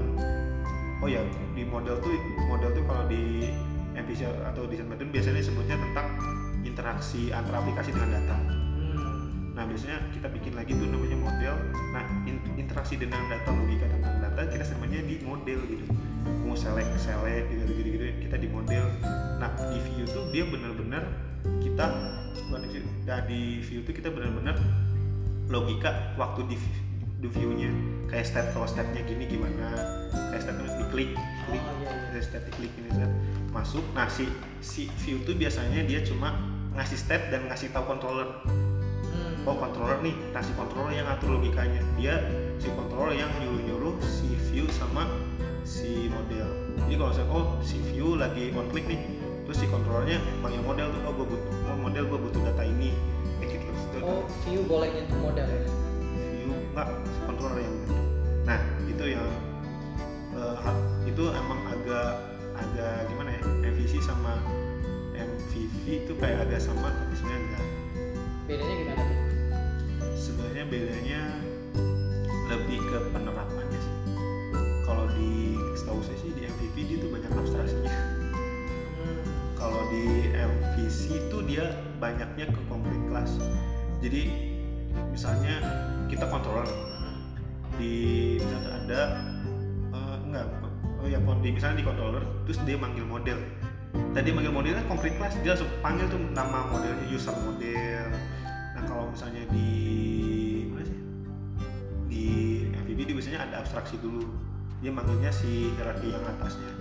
oh 1.02 1.08
ya 1.10 1.22
di 1.54 1.62
model 1.66 2.02
tuh 2.02 2.14
model 2.50 2.70
tuh 2.74 2.84
kalau 2.86 3.06
di 3.06 3.54
MVC 3.98 4.30
atau 4.30 4.70
desain 4.70 4.86
pattern 4.86 5.10
biasanya 5.10 5.38
disebutnya 5.42 5.76
tentang 5.78 6.08
interaksi 6.62 7.34
antara 7.34 7.66
aplikasi 7.66 7.90
dengan 7.90 8.22
data. 8.22 8.38
Hmm. 8.38 9.54
Nah 9.58 9.64
biasanya 9.66 9.98
kita 10.14 10.28
bikin 10.30 10.54
lagi 10.54 10.78
tuh 10.78 10.86
namanya 10.86 11.18
model. 11.18 11.56
Nah 11.94 12.06
in- 12.30 12.46
interaksi 12.58 12.98
dengan 13.02 13.26
data 13.26 13.50
logika 13.50 13.90
tentang 13.90 14.16
data 14.22 14.42
kita 14.54 14.64
namanya 14.78 15.00
di 15.02 15.16
model 15.26 15.60
gitu. 15.66 15.86
Mau 16.46 16.54
select 16.54 16.94
select 17.02 17.50
gitu 17.50 17.64
gitu 17.74 17.90
gitu 17.98 18.06
kita 18.30 18.36
di 18.38 18.48
model. 18.50 18.86
Nah 19.42 19.50
di 19.74 19.80
view 19.82 20.06
tuh 20.06 20.30
dia 20.30 20.46
benar-benar 20.46 21.04
kita 21.62 21.86
bukan 22.48 22.60
di 22.64 22.70
view, 22.70 22.84
nah, 23.08 23.20
di 23.26 23.42
view 23.64 23.80
tuh 23.82 23.94
kita 23.96 24.10
benar-benar 24.14 24.56
logika 25.48 26.14
waktu 26.20 26.44
di 26.54 26.58
di 27.18 27.28
view-nya 27.32 27.72
kayak 28.08 28.26
step 28.26 28.46
kalau 28.56 28.68
stepnya 28.68 29.04
gini 29.04 29.28
gimana? 29.28 29.76
Kayak 30.32 30.42
stepnya 30.48 30.68
diklik 30.88 31.12
klik 31.12 31.12
Oh, 31.48 31.56
iya, 31.56 31.94
iya. 32.12 32.20
step 32.24 32.42
diklik 32.48 32.72
ini 32.80 32.90
set 32.92 33.12
masuk 33.52 33.84
nah 33.96 34.08
si 34.12 34.28
si 34.60 34.92
view 35.04 35.24
tuh 35.24 35.34
biasanya 35.34 35.84
dia 35.88 36.04
cuma 36.04 36.36
ngasih 36.76 37.00
step 37.00 37.32
dan 37.34 37.48
ngasih 37.50 37.74
tahu 37.74 37.90
controller. 37.90 38.44
Hmm. 38.46 39.48
oh 39.50 39.56
controller 39.58 39.98
nih 40.04 40.14
nah 40.36 40.44
si 40.44 40.52
controller 40.54 40.94
yang 40.94 41.08
ngatur 41.08 41.40
logikanya. 41.40 41.82
Dia 41.96 42.20
si 42.60 42.68
controller 42.76 43.16
yang 43.16 43.32
nyuruh 43.40 43.62
nyuruh 43.64 43.96
si 44.04 44.36
view 44.52 44.68
sama 44.72 45.08
si 45.64 46.12
model. 46.12 46.48
Jadi 46.86 46.96
kalau 46.96 47.14
saya 47.16 47.28
oh 47.32 47.46
si 47.64 47.80
view 47.92 48.16
lagi 48.20 48.52
on 48.56 48.68
click 48.72 48.86
nih 48.88 49.00
terus 49.48 49.64
si 49.64 49.66
controllernya 49.72 50.20
panggil 50.44 50.60
model 50.60 50.92
tuh 50.92 51.02
oh 51.08 51.14
gue 51.16 51.28
butuh 51.32 51.54
oh, 51.72 51.78
model 51.80 52.04
gue 52.08 52.20
butuh 52.20 52.42
data 52.52 52.64
ini. 52.68 52.92
Gitu 53.40 53.56
Terus 53.64 54.04
Oh, 54.04 54.24
view 54.46 54.62
boleh 54.68 54.92
nyentuh 54.92 55.20
model 55.24 55.48
ya? 55.48 55.87
Enggak 56.78 56.94
controller 57.26 57.58
yang 57.58 57.76
nah 58.46 58.60
itu 58.86 59.18
yang 59.18 59.26
eh, 60.38 60.56
ha- 60.62 60.86
itu 61.10 61.24
emang 61.34 61.58
agak 61.66 62.22
agak 62.54 63.10
gimana 63.10 63.34
ya 63.34 63.42
MVC 63.66 63.98
sama 63.98 64.38
MVV 65.18 66.06
itu 66.06 66.14
kayak 66.22 66.46
agak 66.46 66.62
sama 66.62 66.94
tapi 66.94 67.18
sebenarnya 67.18 67.42
enggak. 67.42 67.66
Bedanya 68.46 68.76
gimana? 68.78 69.04
Sebenarnya 70.14 70.64
bedanya 70.70 71.22
lebih 72.48 72.80
ke 72.80 72.98
penerapannya 73.10 73.80
sih. 73.82 73.96
Kalau 74.86 75.10
di 75.12 75.58
setahu 75.74 76.00
saya 76.06 76.18
sih 76.22 76.30
di 76.32 76.46
MVV 76.46 76.76
dia 76.78 76.98
tuh 77.02 77.10
banyak 77.10 77.32
abstraksinya 77.34 77.90
Hmm. 78.98 79.22
kalau 79.54 79.82
di 79.90 80.30
MVC 80.30 81.00
itu 81.26 81.38
dia 81.46 81.70
banyaknya 81.98 82.50
ke 82.50 82.62
complete 82.66 83.06
class 83.08 83.38
jadi 84.00 84.26
misalnya 85.10 85.58
kita 86.08 86.26
controller 86.32 86.68
di 87.78 87.94
misalnya 88.42 88.72
ada 88.82 89.02
eh, 89.94 90.18
enggak 90.26 90.46
oh 90.98 91.06
ya 91.06 91.20
di 91.22 91.50
misalnya 91.54 91.78
di 91.84 91.86
controller 91.86 92.24
terus 92.48 92.58
dia 92.66 92.80
manggil 92.80 93.06
model. 93.06 93.38
Tadi 94.16 94.30
manggil 94.34 94.54
modelnya 94.54 94.84
complete 94.90 95.16
class 95.22 95.38
dia 95.46 95.54
langsung 95.54 95.70
panggil 95.80 96.10
tuh 96.10 96.20
nama 96.34 96.66
modelnya 96.74 97.06
user 97.12 97.36
model. 97.38 98.06
Nah 98.74 98.82
kalau 98.88 99.06
misalnya 99.14 99.46
di 99.54 99.70
mana 100.74 100.86
sih? 100.86 101.00
Di 102.10 102.26
MVB 102.74 103.00
dia 103.06 103.16
biasanya 103.16 103.40
ada 103.46 103.56
abstraksi 103.62 104.00
dulu. 104.02 104.26
Dia 104.82 104.90
manggilnya 104.94 105.30
si 105.30 105.74
hierarki 105.78 106.14
yang 106.14 106.24
atasnya. 106.38 106.72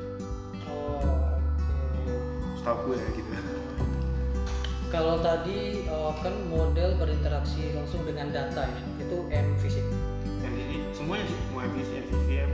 Oh, 0.68 1.00
oke. 1.00 2.14
setahu 2.60 2.92
gue 2.92 2.96
ya 3.00 3.08
gitu. 3.16 3.30
Kalau 4.86 5.18
tadi 5.20 5.82
eh, 5.84 6.12
kan 6.22 6.34
model 6.48 6.96
berinteraksi 6.96 7.74
langsung 7.74 8.06
dengan 8.06 8.32
data 8.32 8.64
ya, 8.64 8.80
itu 9.06 9.18
MVC. 9.30 9.76
MVB 10.42 10.70
semuanya 10.92 11.24
sih 11.30 11.38
mau 11.54 11.62
MVC 11.62 11.90
MVVM 12.10 12.50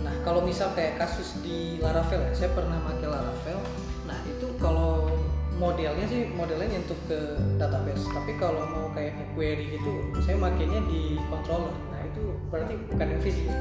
Nah, 0.00 0.14
kalau 0.24 0.40
misal 0.40 0.72
kayak 0.72 0.96
kasus 0.96 1.36
di 1.44 1.76
Laravel 1.76 2.24
ya, 2.24 2.32
saya 2.32 2.50
pernah 2.56 2.80
pakai 2.80 3.04
Laravel. 3.04 3.60
Nah, 4.08 4.16
itu 4.24 4.48
kalau 4.56 5.12
modelnya 5.60 6.08
sih 6.08 6.32
modelnya 6.32 6.72
nyentuh 6.72 6.96
ke 7.04 7.36
database. 7.60 8.08
Tapi 8.08 8.32
kalau 8.40 8.64
mau 8.64 8.88
kayak 8.96 9.12
query 9.36 9.76
gitu, 9.76 9.92
saya 10.24 10.40
makainya 10.40 10.80
di 10.88 11.20
controller. 11.28 11.76
Nah, 11.92 12.00
itu 12.00 12.32
berarti 12.48 12.80
bukan 12.88 13.06
MVC 13.20 13.38
ya. 13.44 13.56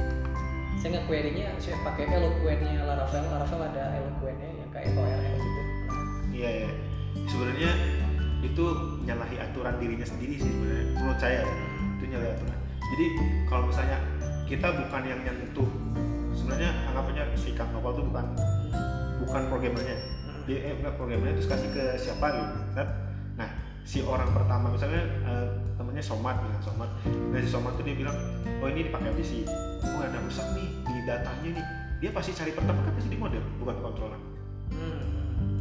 Saya 0.79 0.95
nge 0.95 1.01
query-nya 1.11 1.51
saya 1.59 1.75
pakai 1.83 2.07
eloquent-nya 2.07 2.87
Laravel. 2.87 3.23
Laravel 3.27 3.59
ada 3.59 3.83
eloquent-nya 3.99 4.47
yang 4.47 4.69
kayak 4.71 4.95
ORL 4.95 5.35
gitu. 5.43 5.61
Iya 6.39 6.49
ya 6.63 6.69
sebenarnya 7.27 7.71
itu 8.39 8.65
nyalahi 9.03 9.35
aturan 9.43 9.75
dirinya 9.77 10.07
sendiri 10.07 10.39
sih 10.39 10.47
sebenarnya 10.47 10.85
menurut 10.95 11.19
saya 11.19 11.43
itu 12.17 12.25
aturan 12.25 12.59
jadi 12.89 13.05
kalau 13.45 13.69
misalnya 13.69 13.97
kita 14.49 14.67
bukan 14.73 15.01
yang 15.05 15.21
nyentuh 15.21 15.69
sebenarnya 16.33 16.73
anggapannya 16.89 17.23
si 17.37 17.53
Kang 17.53 17.69
Novel 17.69 18.01
tuh 18.01 18.05
bukan 18.09 18.25
bukan 19.21 19.41
programmernya. 19.53 19.97
Dia 20.49 20.57
eh, 20.65 20.73
enggak 20.81 20.97
programmernya 20.97 21.37
terus 21.37 21.49
kasih 21.53 21.69
ke 21.69 21.83
siapa 22.01 22.33
gitu 22.33 22.57
kan? 22.73 22.87
Nah 23.37 23.49
si 23.85 24.01
orang 24.01 24.33
pertama 24.33 24.73
misalnya 24.73 25.05
eh, 25.05 25.47
temennya 25.77 26.01
Somat 26.01 26.41
bilang 26.41 26.61
Somat 26.65 26.89
nah 27.05 27.37
si 27.37 27.49
Somat 27.49 27.77
tuh 27.77 27.85
dia 27.85 27.95
bilang 27.95 28.17
oh 28.57 28.67
ini 28.67 28.89
dipakai 28.89 29.13
PC 29.13 29.45
oh 29.85 30.01
ada 30.01 30.17
rusak 30.25 30.49
nih 30.57 30.67
di 30.81 30.93
datanya 31.05 31.49
nih. 31.61 31.65
Dia 32.01 32.09
pasti 32.15 32.33
cari 32.33 32.55
pertama 32.55 32.81
kan 32.81 32.93
pasti 32.97 33.09
di 33.13 33.19
model 33.21 33.43
bukan 33.61 33.75
di 33.77 33.83
controller. 33.85 34.21
Hmm. 34.69 35.01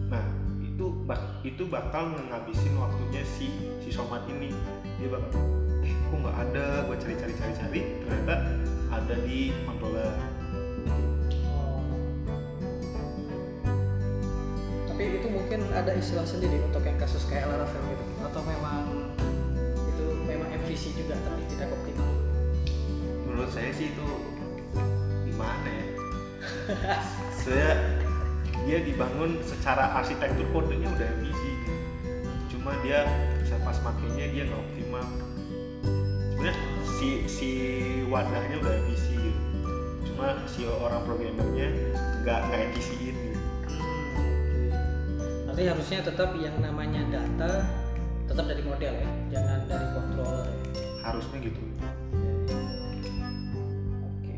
nah 0.09 0.25
itu 0.65 0.85
bak 1.05 1.21
itu 1.45 1.65
bakal 1.69 2.13
ngabisin 2.33 2.73
waktunya 2.81 3.21
si 3.21 3.53
si 3.85 3.93
Somat 3.93 4.25
ini. 4.33 4.49
Dia 4.97 5.13
bakal 5.13 5.68
eh 5.89 5.93
kok 5.97 6.17
nggak 6.21 6.37
ada 6.37 6.85
gue 6.85 6.97
cari 7.01 7.15
cari 7.17 7.33
cari 7.33 7.53
cari. 7.57 7.81
Ternyata 8.05 8.35
ada 8.93 9.15
di 9.25 9.57
controller 9.65 10.13
Oh. 11.49 11.85
Tapi 14.89 15.03
itu 15.21 15.29
mungkin 15.33 15.61
ada 15.73 15.93
istilah 15.97 16.25
sendiri 16.29 16.61
untuk 16.65 16.85
yang 16.85 16.97
kasus 17.01 17.25
kayak 17.29 17.49
Laravel 17.49 17.83
gitu. 17.93 18.05
Atau 18.25 18.41
memang 18.45 18.85
itu 19.89 20.05
memang 20.29 20.49
MVC 20.65 20.93
juga 20.97 21.17
tapi 21.25 21.43
tidak 21.53 21.73
optimal. 21.73 22.11
menurut 23.29 23.55
saya 23.55 23.71
sih 23.71 23.95
itu 23.95 24.09
gimana 25.29 25.69
ya? 25.71 25.87
Saya 27.47 27.71
dia 28.67 28.85
dibangun 28.85 29.39
secara 29.47 29.97
arsitektur 29.97 30.45
kodenya 30.53 30.91
udah 30.93 31.07
MVC 31.23 31.43
cuma 32.53 32.75
dia 32.85 33.07
saya 33.49 33.61
pas 33.65 33.81
makainya 33.81 34.27
dia 34.29 34.43
nggak 34.45 34.61
optimal 34.61 35.07
sebenarnya 36.39 36.55
si 36.87 37.09
si 37.27 37.49
wadahnya 38.07 38.63
udah 38.63 38.75
MVC 38.79 39.07
gitu 39.11 39.41
cuma 40.07 40.39
si 40.47 40.63
orang 40.65 41.03
programmernya 41.03 41.67
nggak 42.23 42.39
nggak 42.47 42.61
MVC-in 42.71 43.17
gitu 43.19 43.39
Berarti 45.43 45.63
harusnya 45.67 45.99
tetap 46.07 46.31
yang 46.39 46.55
namanya 46.63 47.03
data 47.11 47.67
tetap 48.23 48.45
dari 48.47 48.63
model 48.63 48.93
ya, 48.95 49.09
jangan 49.33 49.59
dari 49.67 49.87
controller. 49.91 50.47
ya. 50.47 50.55
harusnya 51.03 51.39
gitu 51.43 51.59
Oke. 54.05 54.37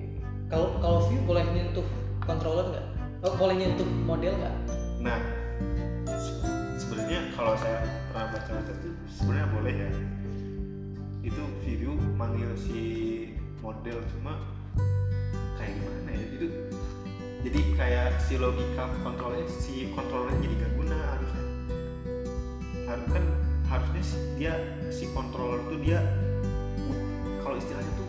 Kalau 0.49 0.81
kalau 0.81 0.99
view 1.05 1.21
boleh 1.21 1.45
nyentuh 1.45 1.85
controller 2.23 2.67
nggak? 2.73 2.87
Oh, 3.21 3.37
boleh 3.37 3.55
nyentuh 3.55 3.85
model 4.01 4.33
nggak? 4.35 4.57
nah 5.01 5.21
se- 6.09 6.41
sebenarnya 6.77 7.29
kalau 7.33 7.53
saya 7.55 7.85
pernah 8.09 8.33
baca 8.33 8.51
baca 8.53 8.73
itu 8.73 8.89
sebenarnya 9.07 9.49
boleh 9.51 9.75
ya 9.77 9.89
itu 11.21 11.43
video 11.65 11.93
manggil 12.17 12.49
si 12.57 12.81
model 13.61 14.01
cuma 14.17 14.41
kayak 15.61 15.77
gimana 15.77 16.11
ya? 16.17 16.25
Itu 16.37 16.47
jadi 17.41 17.61
kayak 17.77 18.09
si 18.25 18.35
logika 18.37 18.85
kontrolnya 19.05 19.45
si 19.49 19.89
kontrolnya 19.93 20.37
jadi 20.41 20.55
gak 20.61 20.73
guna 20.77 20.97
harusnya. 21.17 21.45
Harus 22.89 23.07
kan 23.13 23.25
harusnya 23.71 24.03
si- 24.03 24.25
dia 24.41 24.55
si 24.91 25.05
controller 25.15 25.61
tuh 25.69 25.79
dia 25.79 26.01
kalau 27.41 27.57
istilahnya 27.57 27.93
tuh 27.95 28.09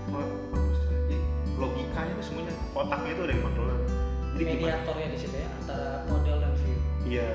logikanya 1.62 2.14
tuh 2.18 2.26
semuanya 2.26 2.54
otaknya 2.74 3.12
itu 3.14 3.22
ada 3.22 3.34
di 3.38 3.42
controller 3.46 3.80
jadi 4.32 4.44
Mediatornya 4.58 5.08
di 5.14 5.18
situ 5.22 5.36
ya 5.38 5.50
antara 5.62 5.90
model 6.10 6.36
dan 6.42 6.52
view. 6.58 6.78
Iya, 7.06 7.28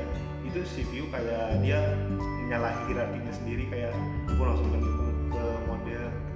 itu 0.43 0.61
si 0.67 0.81
view 0.91 1.05
kayak 1.13 1.61
dia 1.63 1.95
menyalahi 2.19 2.89
hierarkinya 2.91 3.33
sendiri 3.37 3.65
kayak 3.71 3.93
gue 4.27 4.43
langsung 4.43 4.67
ke 4.75 4.79
model 4.81 5.49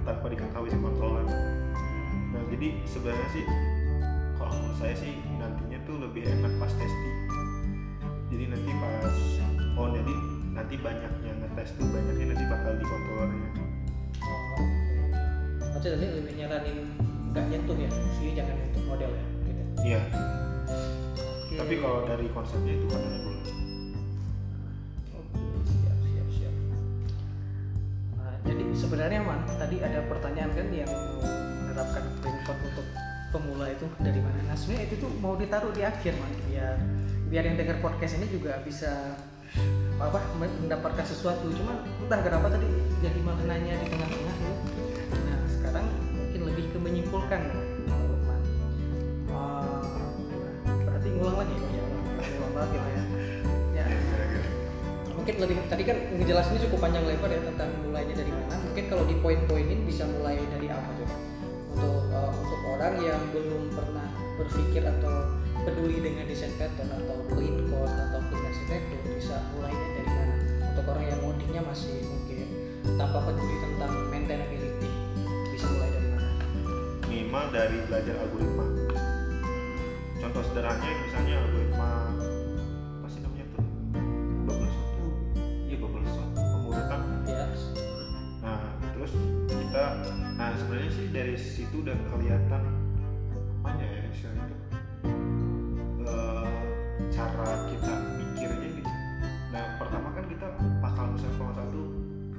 tanpa 0.03 0.25
diketahui 0.29 0.69
si 0.71 0.77
controller. 0.79 1.25
Nah 2.31 2.41
jadi 2.49 2.67
sebenarnya 2.87 3.27
sih 3.33 3.43
kalau 4.39 4.51
menurut 4.57 4.77
saya 4.81 4.95
sih 4.97 5.13
nantinya 5.37 5.79
tuh 5.85 5.95
lebih 6.01 6.25
enak 6.25 6.53
pas 6.57 6.73
testing. 6.73 7.17
Jadi 8.31 8.43
nanti 8.49 8.71
pas 8.79 9.15
oh 9.77 9.87
jadi 9.91 10.13
nanti 10.51 10.75
banyaknya 10.79 11.31
ngetes 11.41 11.69
tuh 11.79 11.87
banyaknya 11.91 12.25
nanti 12.33 12.45
bakal 12.49 12.73
di 12.75 12.85
controllernya. 12.85 13.49
Oh. 14.21 14.59
Berarti 15.59 15.87
tadi 15.87 16.05
lebih 16.19 16.33
nyaranin 16.35 16.77
nggak 17.31 17.45
nyentuh 17.47 17.77
ya, 17.79 17.89
view 18.19 18.31
jangan 18.35 18.55
nyentuh 18.59 18.83
model 18.83 19.11
ya. 19.11 19.25
Gitu. 19.47 19.61
Iya. 19.87 20.01
Oke. 21.23 21.55
Tapi 21.55 21.73
kalau 21.79 21.99
dari 22.03 22.27
konsepnya 22.35 22.73
itu 22.75 22.85
katanya 22.91 23.19
boleh. 23.23 23.60
Sebenarnya 28.91 29.23
man, 29.23 29.39
tadi 29.55 29.79
ada 29.79 30.03
pertanyaan 30.03 30.51
kan 30.51 30.67
yang 30.67 30.91
menerapkan 31.63 32.03
print 32.19 32.43
untuk 32.43 32.83
pemula 33.31 33.71
itu 33.71 33.87
dari 34.03 34.19
mana? 34.19 34.51
Nah, 34.51 34.55
sebenarnya 34.59 34.91
itu 34.91 35.07
tuh 35.07 35.11
mau 35.23 35.39
ditaruh 35.39 35.71
di 35.71 35.79
akhir 35.87 36.11
man, 36.19 36.27
biar 36.51 36.75
biar 37.31 37.43
yang 37.47 37.55
dengar 37.55 37.79
podcast 37.79 38.19
ini 38.19 38.27
juga 38.27 38.59
bisa 38.67 39.15
apa 39.95 40.19
mendapatkan 40.35 41.07
sesuatu. 41.07 41.47
Cuma 41.55 41.87
entah 42.03 42.19
kenapa 42.19 42.51
tadi 42.51 42.67
jadi 42.99 43.15
maknanya 43.23 43.79
di 43.79 43.87
tengah-tengah 43.95 44.35
gitu. 44.43 44.59
Nah, 45.23 45.39
sekarang 45.47 45.85
mungkin 46.11 46.41
lebih 46.51 46.65
ke 46.75 46.77
menyimpulkan 46.83 47.41
mungkin 55.31 55.47
lebih 55.47 55.63
tadi 55.71 55.83
kan 55.87 55.95
ngejelasinnya 56.19 56.59
cukup 56.67 56.79
panjang 56.83 57.07
lebar 57.07 57.31
ya 57.31 57.39
tentang 57.39 57.71
mulainya 57.87 58.19
dari 58.19 58.35
mana. 58.35 58.55
Mungkin 58.67 58.83
kalau 58.91 59.07
di 59.07 59.15
poin-poinin 59.23 59.87
bisa 59.87 60.03
mulai 60.03 60.35
dari 60.43 60.67
apa 60.67 60.91
tuh? 60.99 61.07
Untuk 61.71 62.03
uh, 62.11 62.31
untuk 62.35 62.59
orang 62.67 62.99
yang 62.99 63.21
belum 63.31 63.71
pernah 63.71 64.11
berpikir 64.35 64.83
atau 64.83 65.39
peduli 65.63 66.03
dengan 66.03 66.27
desain 66.27 66.51
pattern 66.59 66.91
atau 66.91 67.15
clean 67.31 67.63
code 67.71 67.95
atau 67.95 68.19
clean 68.27 68.43
arsitektur 68.43 68.99
bisa 69.07 69.39
mulainya 69.55 69.87
dari 69.95 70.09
mana? 70.11 70.35
Untuk 70.75 70.85
orang 70.91 71.05
yang 71.07 71.19
codingnya 71.23 71.61
masih 71.63 71.95
mungkin 72.11 72.39
tanpa 72.99 73.19
peduli 73.23 73.55
tentang 73.63 73.91
maintainability 74.11 74.91
bisa 75.55 75.65
mulai 75.71 75.89
dari 75.95 76.07
mana? 76.11 76.29
Minimal 77.07 77.45
dari 77.55 77.77
belajar 77.87 78.15
algoritma. 78.19 78.65
Contoh 80.19 80.43
sederhananya 80.43 80.91
misalnya 81.07 81.39
algoritma 81.39 81.91
sebenarnya 90.71 90.95
sih 90.95 91.07
dari 91.11 91.35
situ 91.35 91.83
udah 91.83 91.91
kelihatan 92.07 92.63
apanya 93.59 93.87
ya 93.91 94.01
istilahnya 94.07 94.45
itu 94.47 94.57
Eh, 96.07 96.59
cara 97.11 97.67
kita 97.67 97.93
mikirnya 98.15 98.79
gitu 98.79 98.91
nah 99.51 99.75
pertama 99.75 100.15
kan 100.15 100.23
kita 100.31 100.47
bakal 100.79 101.11
misalnya 101.11 101.35
kalau 101.35 101.53
satu 101.59 101.81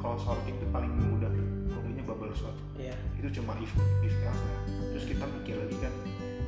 kalau 0.00 0.16
sorting 0.16 0.56
itu 0.56 0.64
paling 0.72 0.88
mudah 0.96 1.28
tuh 1.28 1.44
kodenya 1.76 2.02
bubble 2.08 2.32
sort. 2.32 2.56
Ya 2.80 2.96
itu 3.20 3.28
cuma 3.36 3.52
if 3.60 3.68
if 4.00 4.16
else 4.24 4.40
ya. 4.40 4.56
Terus 4.96 5.04
kita 5.12 5.24
mikir 5.28 5.60
lagi 5.60 5.76
kan 5.76 5.94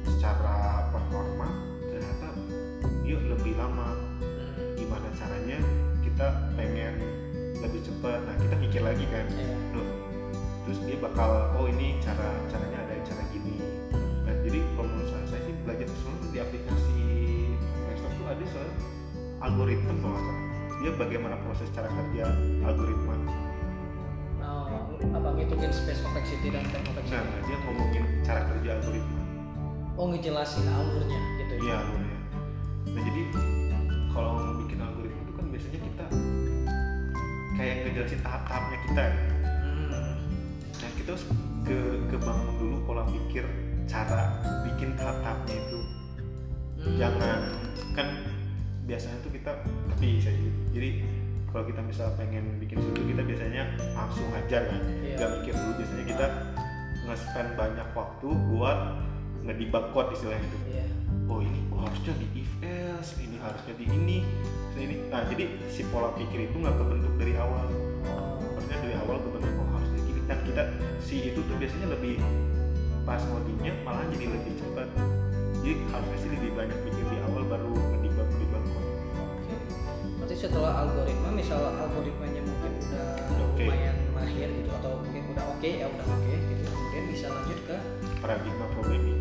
secara 0.09 0.89
performa 0.89 1.53
ternyata 1.85 2.33
yuk 3.05 3.21
lebih 3.29 3.61
lama. 3.61 3.93
Gimana 4.81 5.13
caranya 5.21 5.61
kita 6.01 6.49
pengen 6.57 6.97
lebih 7.61 7.85
cepat. 7.85 8.25
Nah 8.25 8.37
kita 8.41 8.57
mikir 8.57 8.81
lagi 8.81 9.05
kan 9.13 9.29
Loh, 9.77 10.04
terus 10.65 10.81
dia 10.89 10.97
bakal 10.97 11.53
oh 11.61 11.69
ini 11.69 12.01
cara 12.01 12.25
caranya 12.49 12.81
ada 12.89 12.95
cara 13.05 13.23
gini. 13.29 13.61
Nah 14.25 14.35
jadi 14.41 14.65
kalau 14.73 14.89
menurut 14.89 15.09
saya, 15.13 15.25
saya 15.29 15.41
sih 15.45 15.55
belajar 15.61 15.87
semua 16.01 16.29
di 16.33 16.39
aplikasi 16.41 17.01
Microsoft 17.85 18.17
tuh 18.17 18.27
ada 18.33 18.45
soal 18.49 18.69
algoritma 19.45 19.93
kalau 20.01 20.17
nggak 20.17 20.25
salah. 20.25 20.43
Dia 20.81 20.91
bagaimana 20.97 21.37
proses 21.45 21.69
cara 21.77 21.89
kerja 21.89 22.25
algoritma. 22.65 23.15
Nah, 24.41 24.89
apa 25.13 25.29
ngitungin 25.37 25.73
space 25.73 26.01
complexity 26.01 26.49
dan 26.49 26.65
time 26.73 26.85
complexity? 26.89 27.13
Nah 27.13 27.41
dia 27.45 27.57
ngomongin 27.69 28.05
cara 28.25 28.41
kerja 28.49 28.71
algoritma. 28.81 29.21
Oh 30.01 30.07
ngejelasin 30.11 30.65
alurnya 30.65 31.21
gitu 31.45 31.53
ya? 31.55 31.61
Iya 31.61 31.75
alurnya. 31.85 32.19
Nah 32.89 33.03
jadi 33.05 33.23
kalau 34.17 34.65
bikin 34.65 34.79
algoritma 34.81 35.21
itu 35.29 35.33
kan 35.37 35.47
biasanya 35.53 35.81
kita 35.85 36.05
kayak 37.55 37.75
ngejelasin 37.85 38.21
tahap-tahapnya 38.25 38.79
kita. 38.89 39.05
Kita 41.05 41.21
harus 41.21 41.29
ke 41.69 41.79
kebangun 42.09 42.57
dulu 42.57 42.77
pola 42.89 43.05
pikir 43.05 43.45
cara 43.85 44.41
bikin 44.65 44.97
tahap-tahapnya 44.97 45.53
itu. 45.53 45.81
Hmm. 46.81 46.97
Jangan 46.97 47.41
kan 47.93 48.09
biasanya 48.89 49.21
tuh 49.21 49.29
kita 49.37 49.53
tapi 49.93 50.17
saya 50.25 50.33
jadi, 50.73 51.05
kalau 51.53 51.69
kita 51.69 51.85
misal 51.85 52.09
pengen 52.17 52.57
bikin 52.57 52.81
sesuatu 52.81 53.05
kita 53.05 53.21
biasanya 53.21 53.63
langsung 53.93 54.33
ajar 54.33 54.65
kan 54.65 54.81
nggak 54.81 55.31
mikir 55.41 55.53
dulu 55.53 55.73
biasanya 55.77 56.05
kita 56.09 56.27
nge-spend 57.05 57.51
banyak 57.53 57.89
waktu 57.93 58.29
buat 58.49 58.79
ngedebug 59.45 59.85
code 59.93 60.09
istilahnya 60.17 60.41
itu 60.49 60.59
Iya. 60.73 60.87
oh 61.29 61.41
ini 61.45 61.61
oh, 61.69 61.85
harusnya 61.85 62.17
di 62.17 62.27
if 62.33 62.51
else 62.65 63.13
ini 63.21 63.37
harusnya 63.45 63.77
di 63.77 63.85
ini 63.93 64.19
ini 64.81 64.97
nah 65.13 65.21
jadi 65.29 65.53
si 65.69 65.85
pola 65.93 66.17
pikir 66.17 66.49
itu 66.49 66.57
nggak 66.57 66.81
kebentuk 66.81 67.13
dari 67.21 67.37
awal 67.37 67.69
maksudnya 68.57 68.79
dari 68.89 68.95
awal 69.05 69.21
kebentuk 69.21 69.64
kan 70.25 70.39
kita 70.45 70.63
si 71.05 71.33
itu 71.33 71.41
tuh 71.45 71.57
biasanya 71.61 71.93
lebih 71.93 72.17
pas 73.05 73.21
ngodingnya 73.21 73.73
malah 73.85 74.05
jadi 74.09 74.33
lebih 74.33 74.53
cepat 74.57 74.89
jadi 75.61 75.73
harusnya 75.93 76.19
sih 76.21 76.31
lebih 76.33 76.51
banyak 76.57 76.79
pikir 76.89 77.05
di 77.13 77.19
awal 77.29 77.45
baru 77.49 77.73
ngedibang 77.73 78.29
kok 78.65 78.85
Oke. 79.15 79.55
Berarti 80.21 80.37
setelah 80.41 80.73
algoritma, 80.85 81.29
misal 81.37 81.61
algoritmanya 81.61 82.41
mungkin 82.41 82.73
udah 82.81 83.07
Oke. 83.53 83.69
lumayan 83.69 83.97
mahir 84.17 84.49
gitu 84.49 84.71
atau 84.81 84.97
mungkin 85.05 85.23
udah 85.37 85.45
oke 85.53 85.69
ya 85.69 85.85
udah 85.85 86.07
oke 86.09 86.33
gitu, 86.33 86.63
kemudian 86.65 87.05
bisa 87.13 87.27
lanjut 87.29 87.59
ke 87.69 87.77
paradigma 88.25 88.67
programming 88.73 89.21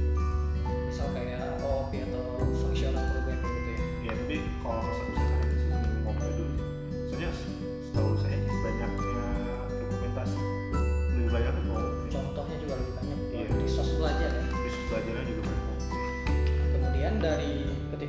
misal 0.87 1.07
kayak 1.11 1.59
OOP 1.59 1.91
atau 1.91 2.23
functional 2.55 3.03
programming 3.03 3.51
gitu 3.51 3.71
ya. 3.75 3.81
ya 4.07 4.11
tapi 4.15 4.37
kalau 4.63 4.79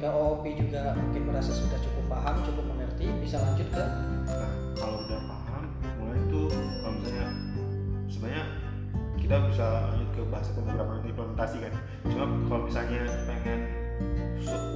ketika 0.05 0.21
OOP 0.21 0.45
juga 0.61 0.93
mungkin 1.01 1.33
merasa 1.33 1.49
sudah 1.57 1.81
cukup 1.81 2.05
paham, 2.13 2.37
cukup 2.45 2.77
mengerti, 2.77 3.09
bisa 3.25 3.41
lanjut 3.41 3.65
ke 3.73 3.85
Nah, 4.29 4.53
kalau 4.77 5.01
udah 5.01 5.17
paham, 5.25 5.65
mulai 5.97 6.21
tuh 6.29 6.53
kalau 6.53 6.93
misalnya 7.01 7.29
sebenarnya 8.05 8.45
kita 9.17 9.37
bisa 9.49 9.67
lanjut 9.89 10.11
ke 10.13 10.23
bahasa 10.29 10.51
pemrograman 10.53 11.09
implementasi 11.09 11.57
kan. 11.57 11.73
Cuma 12.05 12.25
kalau 12.53 12.69
misalnya 12.69 13.01
pengen 13.25 13.61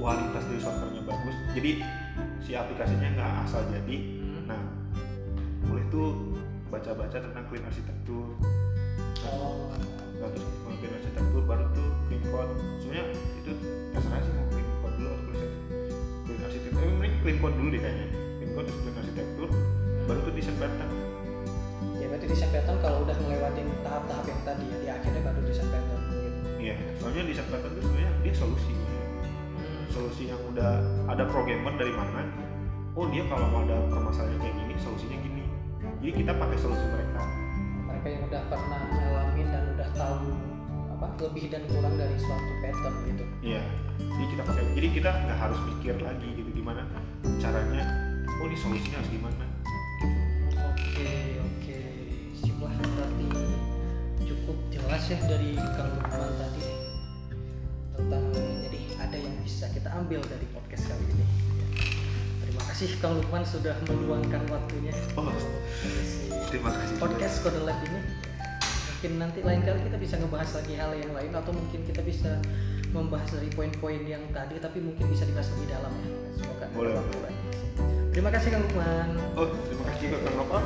kualitas 0.01 0.43
dari 0.49 0.61
softwarenya 0.65 1.03
bagus, 1.05 1.35
jadi 1.53 1.71
si 2.41 2.51
aplikasinya 2.57 3.13
nggak 3.13 3.31
asal 3.45 3.61
jadi. 3.69 3.97
Nah, 4.49 4.61
mulai 5.69 5.85
tuh 5.93 6.41
baca-baca 6.73 7.21
tentang 7.21 7.45
clean 7.53 7.69
arsitektur. 7.69 8.33
oh, 9.29 9.69
Nah, 10.17 10.25
terus 10.33 10.49
clean 10.65 10.89
arsitektur 10.97 11.45
baru 11.45 11.69
tuh 11.77 11.89
clean 12.09 12.21
code. 12.33 12.57
Sebenarnya 12.81 13.13
itu 13.13 13.51
terserah 13.93 14.21
sih 14.25 14.33
mau 14.33 14.49
clean 14.49 14.68
clean 17.21 17.37
code 17.39 17.55
dulu 17.59 17.69
deh 17.75 17.81
kayaknya. 17.81 18.07
Clean 18.39 18.51
code 18.55 18.65
terus 18.67 18.79
clean 18.83 18.95
arsitektur, 18.99 19.49
baru 20.07 20.19
tuh 20.23 20.33
desain 20.33 20.55
pattern. 20.59 20.91
ya 21.99 22.05
berarti 22.07 22.25
desain 22.31 22.51
pattern 22.51 22.77
kalau 22.79 22.97
udah 23.03 23.15
ngelewatin 23.19 23.67
tahap-tahap 23.83 24.25
yang 24.27 24.41
tadi 24.47 24.63
ya 24.67 24.77
di 24.79 24.87
akhirnya 24.87 25.21
baru 25.23 25.39
desain 25.43 25.69
pattern 25.69 26.01
gitu. 26.09 26.29
Iya, 26.59 26.75
soalnya 26.99 27.21
desain 27.27 27.47
pattern 27.51 27.71
itu 27.75 27.81
sebenarnya 27.83 28.11
dia 28.23 28.33
solusi. 28.35 28.73
Solusi 29.89 30.23
yang 30.29 30.41
udah 30.53 30.71
ada 31.09 31.23
programmer 31.27 31.73
dari 31.75 31.91
mana? 31.91 32.23
Oh 32.93 33.09
dia 33.09 33.25
kalau 33.27 33.47
mau 33.49 33.61
ada 33.65 33.79
permasalahan 33.89 34.37
kayak 34.37 34.55
gini, 34.55 34.73
solusinya 34.79 35.17
gini. 35.23 35.43
Jadi 35.99 36.11
kita 36.23 36.31
pakai 36.35 36.57
solusi 36.61 36.85
mereka. 36.87 37.21
mereka 37.89 38.07
yang 38.07 38.23
udah 38.31 38.41
pernah 38.47 38.81
ngalamin 38.87 39.47
dan 39.49 39.63
udah 39.75 39.89
tahu 39.97 40.29
apa 40.99 41.15
lebih 41.21 41.47
dan 41.47 41.63
kurang 41.65 41.95
dari 41.95 42.15
suatu 42.15 42.51
pattern 42.59 42.95
gitu 43.07 43.23
Iya. 43.39 43.63
Jadi 43.97 44.25
kita 44.29 44.41
pakai. 44.43 44.63
Jadi 44.75 44.87
kita 44.91 45.09
nggak 45.15 45.39
harus 45.39 45.59
mikir 45.65 45.95
lagi 45.97 46.27
gitu 46.33 46.49
gimana 46.53 46.83
caranya. 47.39 47.83
Oh 48.35 48.45
ini 48.45 48.55
solusinya 48.55 48.99
harus 48.99 49.07
gimana? 49.09 49.45
oke 50.59 51.11
oke 51.39 51.79
sip 52.33 52.55
lah 52.57 52.71
berarti 52.75 53.27
cukup 54.21 54.57
jelas 54.69 55.03
ya 55.07 55.19
dari 55.23 55.55
Kang 55.55 55.89
Lukman 55.93 56.31
tadi 56.35 56.63
tentang 57.93 58.23
jadi 58.63 58.79
ada 58.97 59.17
yang 59.17 59.35
bisa 59.39 59.71
kita 59.71 59.89
ambil 59.93 60.19
dari 60.23 60.47
podcast 60.51 60.87
kali 60.87 61.03
ini 61.09 61.25
terima 62.41 62.63
kasih 62.67 62.89
Kang 62.99 63.15
Lukman 63.15 63.43
sudah 63.43 63.75
meluangkan 63.85 64.43
waktunya 64.47 64.91
Oh, 65.15 65.31
terima 66.47 66.71
kasih. 66.71 66.95
podcast 66.95 67.35
Kode 67.39 67.59
Lab 67.63 67.79
ini 67.83 67.99
mungkin 68.99 69.15
nanti 69.15 69.39
lain 69.47 69.63
kali 69.63 69.79
kita 69.87 69.95
bisa 69.95 70.19
ngebahas 70.19 70.59
lagi 70.59 70.75
hal 70.75 70.91
yang 70.91 71.15
lain 71.15 71.31
atau 71.31 71.55
mungkin 71.55 71.87
kita 71.87 72.03
bisa 72.03 72.35
membahas 72.91 73.31
dari 73.31 73.47
poin-poin 73.47 74.03
yang 74.03 74.19
tadi 74.35 74.59
tapi 74.59 74.83
mungkin 74.83 75.07
bisa 75.07 75.23
dibahas 75.23 75.47
lebih 75.55 75.71
dalam 75.71 75.93
ya 76.03 76.11
semoga 76.35 76.67
Boleh. 76.75 76.99
terima 78.11 78.27
kasih 78.27 78.51
Kang 78.51 78.67
Lukman 78.67 79.09
Oh, 79.39 79.47
terima 79.71 79.83
kasih 79.87 80.19
Kang 80.19 80.35
Nopal. 80.35 80.63